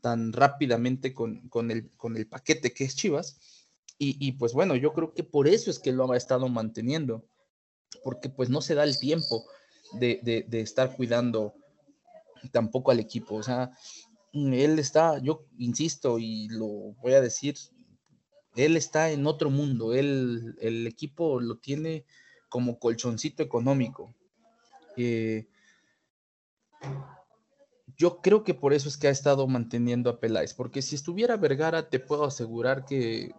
[0.01, 3.65] tan rápidamente con, el, con el paquete que es Chivas.
[4.01, 7.25] Y, pues bueno, yo creo que por eso es que lo ha estado manteniendo,
[8.01, 9.43] porque pues no se da el tiempo
[9.99, 11.53] de, de estar cuidando
[12.53, 13.35] tampoco al equipo.
[13.35, 13.71] O sea,
[14.33, 16.67] él está, yo insisto y lo
[17.01, 17.55] voy a decir,
[18.55, 22.05] él está en otro mundo, el equipo lo tiene
[22.49, 24.13] como colchoncito económico.
[24.97, 25.47] Eh,
[27.95, 31.37] yo creo que por eso es que ha estado manteniendo a Peláez, porque si estuviera
[31.37, 33.31] Vergara, te puedo asegurar que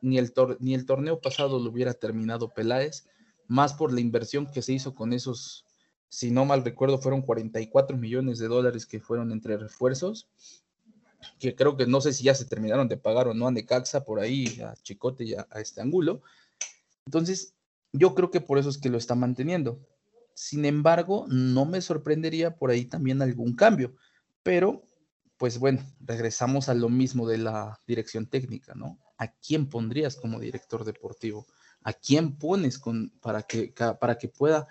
[0.00, 3.08] ni el torneo pasado lo hubiera terminado Peláez,
[3.46, 5.64] más por la inversión que se hizo con esos
[6.08, 10.28] si no mal recuerdo, fueron 44 millones de dólares que fueron entre refuerzos,
[11.38, 14.04] que creo que no sé si ya se terminaron de pagar o no a Necaxa
[14.04, 16.22] por ahí, a Chicote y a, este Angulo.
[17.06, 17.54] Entonces,
[17.92, 19.80] yo creo que por eso es que lo está manteniendo.
[20.34, 23.94] Sin embargo, no me sorprendería por ahí también algún cambio,
[24.42, 24.84] pero
[25.36, 28.98] pues bueno, regresamos a lo mismo de la dirección técnica, ¿no?
[29.18, 31.46] ¿A quién pondrías como director deportivo?
[31.82, 34.66] ¿A quién pones con, para, que, para que pueda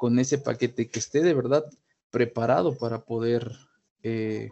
[0.00, 1.62] con ese paquete, que esté de verdad
[2.10, 3.52] preparado para poder
[4.02, 4.48] eh,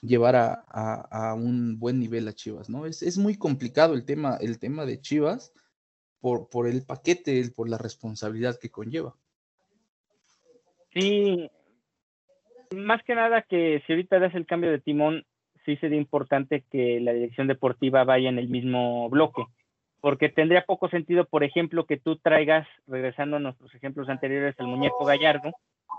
[0.00, 2.86] llevar a, un buen nivel a Chivas, ¿no?
[2.86, 5.52] Es, muy complicado el tema, el tema de Chivas
[6.18, 9.14] por, por el paquete, por la responsabilidad que conlleva.
[10.94, 11.50] Sí,
[12.74, 15.26] más que nada que si ahorita das el cambio de timón,
[15.66, 19.44] sí sería importante que la dirección deportiva vaya en el mismo bloque,
[20.04, 24.66] porque tendría poco sentido, por ejemplo, que tú traigas, regresando a nuestros ejemplos anteriores, al
[24.66, 25.52] muñeco Gallardo,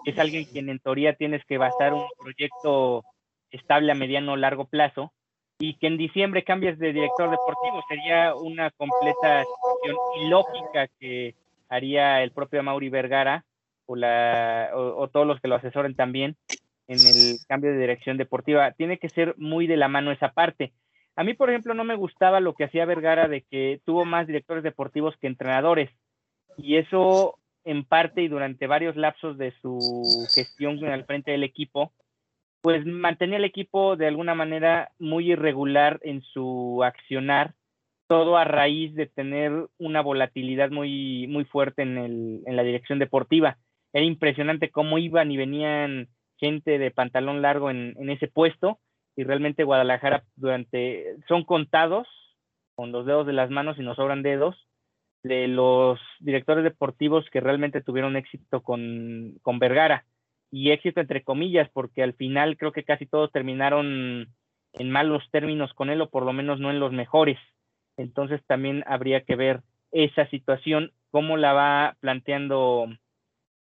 [0.04, 3.04] que es alguien quien en teoría tienes que basar un proyecto
[3.50, 5.12] estable a mediano o largo plazo,
[5.58, 7.82] y que en diciembre cambies de director deportivo.
[7.90, 11.34] Sería una completa situación ilógica que
[11.68, 13.44] haría el propio Mauri Vergara
[13.88, 16.36] o, la, o, todos los que lo asesoren también
[16.88, 18.72] en el cambio de dirección deportiva.
[18.74, 20.74] Tiene que ser muy de la mano esa parte.
[21.16, 24.28] A mí, por ejemplo, no me gustaba lo que hacía Vergara de que tuvo más
[24.28, 25.90] directores deportivos que entrenadores.
[26.58, 29.80] Y eso, en parte y durante varios lapsos de su
[30.34, 31.94] gestión al frente del equipo,
[32.62, 37.54] pues mantenía el equipo de alguna manera muy irregular en su accionar,
[38.08, 43.00] todo a raíz de tener una volatilidad muy, muy fuerte en, el, en la dirección
[43.00, 43.58] deportiva.
[43.94, 48.80] Era impresionante cómo iban y venían gente de pantalón largo en, ese puesto
[49.16, 52.08] y realmente Guadalajara durante, son contados
[52.76, 54.56] con los dedos de las manos y nos sobran dedos
[55.24, 60.06] de los directores deportivos que realmente tuvieron éxito con, con Vergara
[60.52, 64.28] y éxito entre comillas porque al final creo que casi todos terminaron
[64.74, 67.40] en malos términos con él o por lo menos no en los mejores.
[67.98, 69.62] Entonces también habría que ver
[69.92, 72.88] esa situación, cómo la va planteando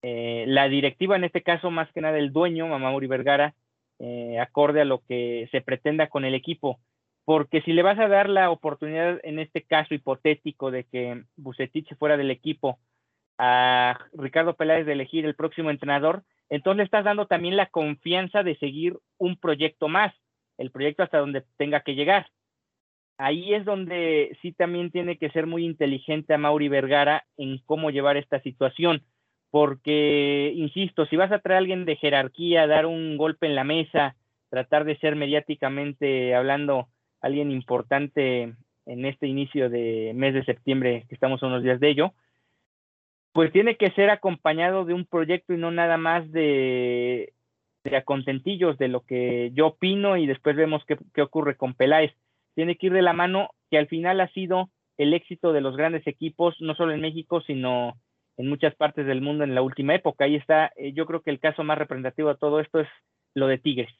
[0.03, 3.55] eh, la directiva, en este caso, más que nada el dueño, Mamauri Vergara,
[3.99, 6.78] eh, acorde a lo que se pretenda con el equipo.
[7.24, 11.94] Porque si le vas a dar la oportunidad, en este caso hipotético, de que Bucetich
[11.96, 12.78] fuera del equipo
[13.36, 18.42] a Ricardo Peláez de elegir el próximo entrenador, entonces le estás dando también la confianza
[18.42, 20.14] de seguir un proyecto más,
[20.57, 22.26] el proyecto hasta donde tenga que llegar.
[23.18, 27.90] Ahí es donde sí también tiene que ser muy inteligente a Mauri Vergara en cómo
[27.90, 29.03] llevar esta situación
[29.51, 33.64] porque, insisto, si vas a traer a alguien de jerarquía, dar un golpe en la
[33.64, 34.16] mesa,
[34.51, 36.88] tratar de ser mediáticamente hablando
[37.20, 38.55] alguien importante
[38.86, 42.12] en este inicio de mes de septiembre, que estamos a unos días de ello,
[43.32, 47.32] pues tiene que ser acompañado de un proyecto y no nada más de,
[47.84, 52.12] de de lo que yo opino y después vemos qué, qué ocurre con Peláez.
[52.55, 55.76] Tiene que ir de la mano que al final ha sido el éxito de los
[55.76, 57.96] grandes equipos, no solo en México, sino
[58.39, 60.24] en muchas partes del mundo en la última época.
[60.24, 62.89] Ahí está, eh, yo creo que el caso más representativo de todo esto es
[63.34, 63.91] lo de Tigres.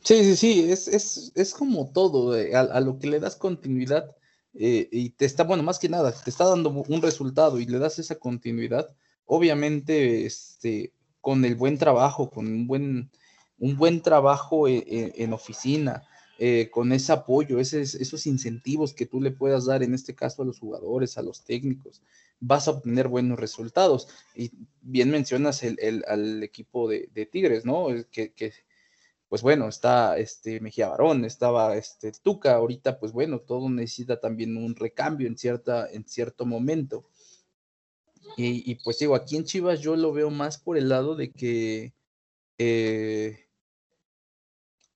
[0.00, 4.16] Sí, sí, sí, es, es, es como todo, eh, a, lo que le das continuidad
[4.54, 7.78] eh, y te está, bueno, más que nada, te está dando un resultado y le
[7.78, 8.88] das esa continuidad,
[9.24, 13.10] obviamente, este, con el buen trabajo, con un buen,
[13.58, 16.02] un buen trabajo en oficina,
[16.42, 20.46] eh, con ese apoyo, esos incentivos que tú le puedas dar, en este caso a
[20.46, 22.00] los jugadores, a los técnicos,
[22.40, 24.08] vas a obtener buenos resultados.
[24.34, 27.88] Y bien mencionas el, al equipo de, Tigres, ¿no?
[28.10, 28.54] Que, que,
[29.28, 34.56] pues bueno, está este Mejía Barón, estaba este Tuca, ahorita pues bueno, todo necesita también
[34.56, 37.04] un recambio en, cierta, en cierto momento.
[38.38, 41.92] Y, pues digo, aquí en Chivas yo lo veo más por el lado de que
[42.56, 43.49] eh,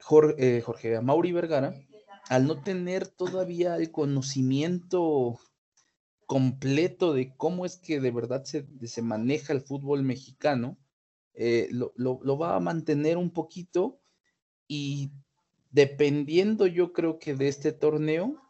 [0.04, 1.74] Jorge, eh, Jorge Mauri Vergara,
[2.28, 5.40] al no tener todavía el conocimiento
[6.26, 10.76] completo de cómo es que de verdad se, maneja el fútbol mexicano,
[11.32, 13.98] eh, lo, va a mantener un poquito
[14.68, 15.10] y
[15.70, 18.42] dependiendo yo creo que de este torneo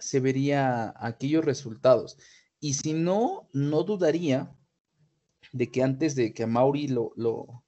[0.00, 2.18] se vería aquellos resultados.
[2.58, 4.52] Y si no, no dudaría
[5.52, 7.62] de que antes de que Mauri lo, lo,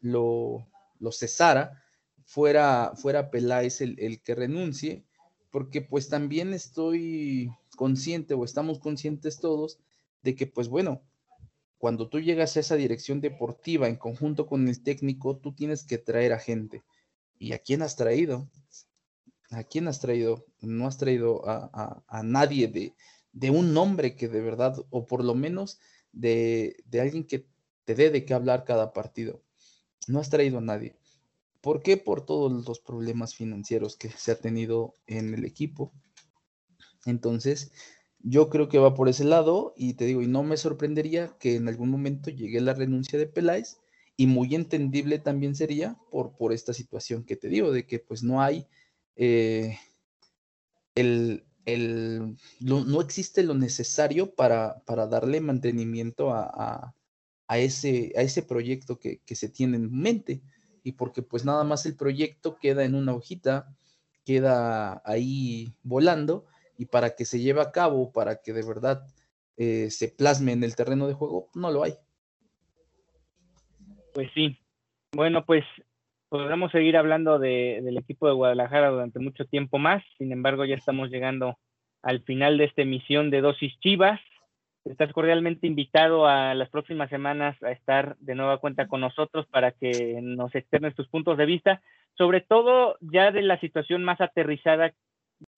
[0.00, 0.66] lo,
[0.98, 1.83] lo cesara,
[2.24, 5.04] fuera, fuera Peláez el, que renuncie,
[5.50, 9.78] porque pues también estoy consciente o estamos conscientes todos
[10.22, 11.02] de que pues bueno,
[11.78, 15.98] cuando tú llegas a esa dirección deportiva en conjunto con el técnico, tú tienes que
[15.98, 16.82] traer a gente.
[17.38, 18.48] ¿Y a quién has traído?
[19.50, 20.46] ¿A quién has traído?
[20.60, 22.94] No has traído a, nadie de,
[23.32, 25.78] de, un nombre que de verdad, o por lo menos
[26.12, 27.46] de, de alguien que
[27.84, 29.42] te dé de qué hablar cada partido.
[30.08, 30.96] No has traído a nadie.
[31.64, 31.96] ¿Por qué?
[31.96, 35.94] Por todos los problemas financieros que se ha tenido en el equipo.
[37.06, 37.72] Entonces,
[38.18, 41.56] yo creo que va por ese lado y te digo, y no me sorprendería que
[41.56, 43.78] en algún momento llegue la renuncia de Peláez
[44.14, 48.22] y muy entendible también sería por, por esta situación que te digo, de que pues
[48.22, 48.66] no hay
[49.16, 49.78] eh,
[50.94, 51.46] el,
[52.60, 56.94] no existe lo necesario para, para darle mantenimiento a,
[57.48, 60.42] a ese, a ese proyecto que, que se tiene en mente
[60.84, 63.74] y porque pues nada más el proyecto queda en una hojita,
[64.24, 66.44] queda ahí volando
[66.78, 69.04] y para que se lleve a cabo, para que de verdad
[69.56, 71.94] eh, se plasme en el terreno de juego, no lo hay.
[74.12, 74.58] Pues sí.
[75.12, 75.64] Bueno, pues
[76.28, 80.02] podremos seguir hablando del equipo de Guadalajara durante mucho tiempo más.
[80.18, 81.58] Sin embargo, ya estamos llegando
[82.02, 84.20] al final de esta emisión de Dosis Chivas.
[84.84, 89.72] Estás cordialmente invitado a las próximas semanas a estar de nueva cuenta con nosotros para
[89.72, 91.82] que nos externes tus puntos de vista,
[92.18, 94.92] sobre todo ya de la situación más aterrizada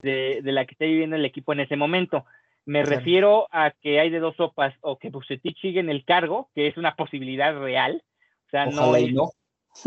[0.00, 2.24] de, la que está viviendo el equipo en ese momento.
[2.66, 6.50] Me refiero a que hay de dos sopas, o que Bucetich sigue en el cargo,
[6.54, 8.02] que es una posibilidad real,
[8.46, 9.12] o sea, no es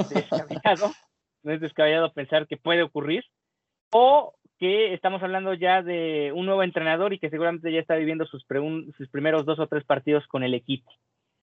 [0.10, 0.92] descabellado,
[1.44, 3.24] no es descabellado pensar que puede ocurrir,
[3.92, 8.26] o que estamos hablando ya de un nuevo entrenador y que seguramente ya está viviendo
[8.26, 8.45] sus,
[8.97, 10.91] sus primeros dos o tres partidos con el equipo.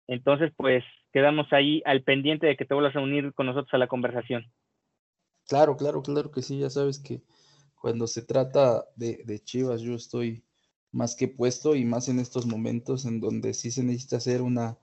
[0.07, 0.84] Entonces, pues
[1.14, 4.51] quedamos ahí al pendiente de que te vuelvas a unir con nosotros a la conversación.
[5.47, 6.59] Claro, claro, claro que sí.
[6.59, 7.22] Ya sabes que
[7.80, 10.43] cuando se trata de, de, Chivas, yo estoy
[10.91, 14.78] más que puesto y más en estos momentos en donde sí se necesita hacer una,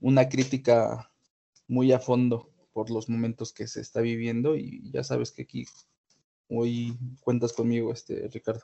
[0.00, 1.10] una crítica
[1.68, 5.64] muy a fondo por los momentos que se está viviendo y ya sabes que aquí
[6.48, 8.62] hoy cuentas conmigo, este Ricardo.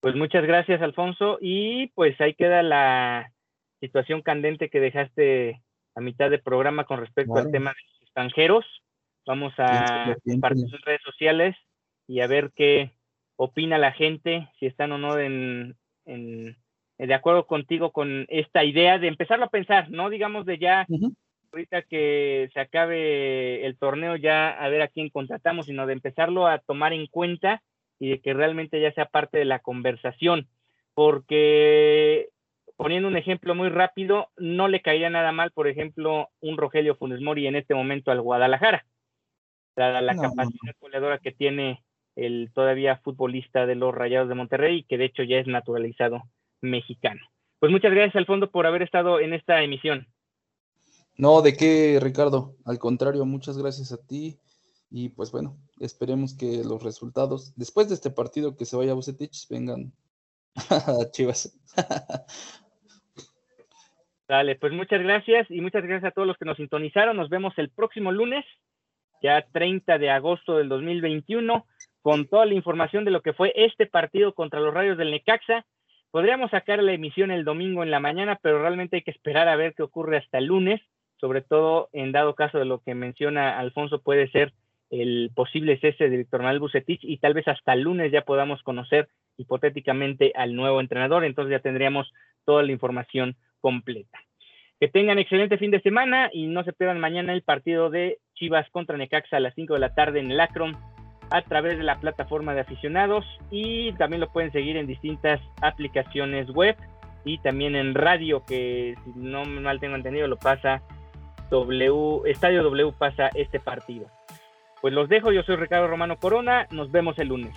[0.00, 1.38] Pues muchas gracias, Alfonso.
[1.40, 3.32] Y pues ahí queda la
[3.80, 5.62] situación candente que dejaste
[5.94, 8.64] a mitad de programa con respecto al tema de los extranjeros.
[9.26, 11.56] Vamos a compartir sus redes sociales
[12.06, 12.92] y a ver qué
[13.36, 19.08] opina la gente, si están o no en, de acuerdo contigo con esta idea de
[19.08, 20.86] empezarlo a pensar, no digamos de ya
[21.52, 26.46] ahorita que se acabe el torneo ya a ver a quién contratamos, sino de empezarlo
[26.46, 27.62] a tomar en cuenta
[27.98, 30.48] y de que realmente ya sea parte de la conversación.
[30.94, 32.28] Porque
[32.76, 37.20] poniendo un ejemplo muy rápido, no le caería nada mal, por ejemplo, un Rogelio Funes
[37.20, 38.86] Mori en este momento al Guadalajara,
[39.76, 41.82] dada la capacidad goleadora que tiene
[42.16, 46.22] el todavía futbolista de los Rayados de Monterrey, que de hecho ya es naturalizado
[46.60, 47.20] mexicano.
[47.58, 50.06] Pues muchas gracias, al fondo por haber estado en esta emisión.
[51.20, 52.56] No, de qué, Ricardo.
[52.64, 54.38] Al contrario, muchas gracias a ti.
[54.90, 58.94] Y pues bueno, esperemos que los resultados, después de este partido que se vaya a
[58.94, 59.92] Bucetich, vengan
[61.12, 61.54] Chivas.
[64.28, 67.18] Dale, pues muchas gracias y muchas gracias a todos los que nos sintonizaron.
[67.18, 68.46] Nos vemos el próximo lunes,
[69.22, 71.66] ya 30 de agosto del 2021,
[72.00, 75.66] con toda la información de lo que fue este partido contra los Rayos del Necaxa.
[76.12, 79.56] Podríamos sacar la emisión el domingo en la mañana, pero realmente hay que esperar a
[79.56, 80.80] ver qué ocurre hasta el lunes
[81.20, 84.52] sobre todo en dado caso de lo que menciona Alfonso, puede ser
[84.90, 88.62] el posible cese de Víctor Manuel Bucetich y tal vez hasta el lunes ya podamos
[88.62, 92.12] conocer hipotéticamente al nuevo entrenador, entonces ya tendríamos
[92.44, 94.18] toda la información completa.
[94.80, 98.68] Que tengan excelente fin de semana y no se pierdan mañana el partido de Chivas
[98.70, 100.76] contra Necaxa a las 5 de la tarde en el Akron
[101.30, 106.50] a través de la plataforma de aficionados y también lo pueden seguir en distintas aplicaciones
[106.50, 106.76] web
[107.24, 110.82] y también en radio que si no mal tengo entendido lo pasa
[111.50, 114.06] W, Estadio W pasa este partido.
[114.80, 117.54] Pues los dejo, yo soy Ricardo Romano Corona, nos vemos el lunes.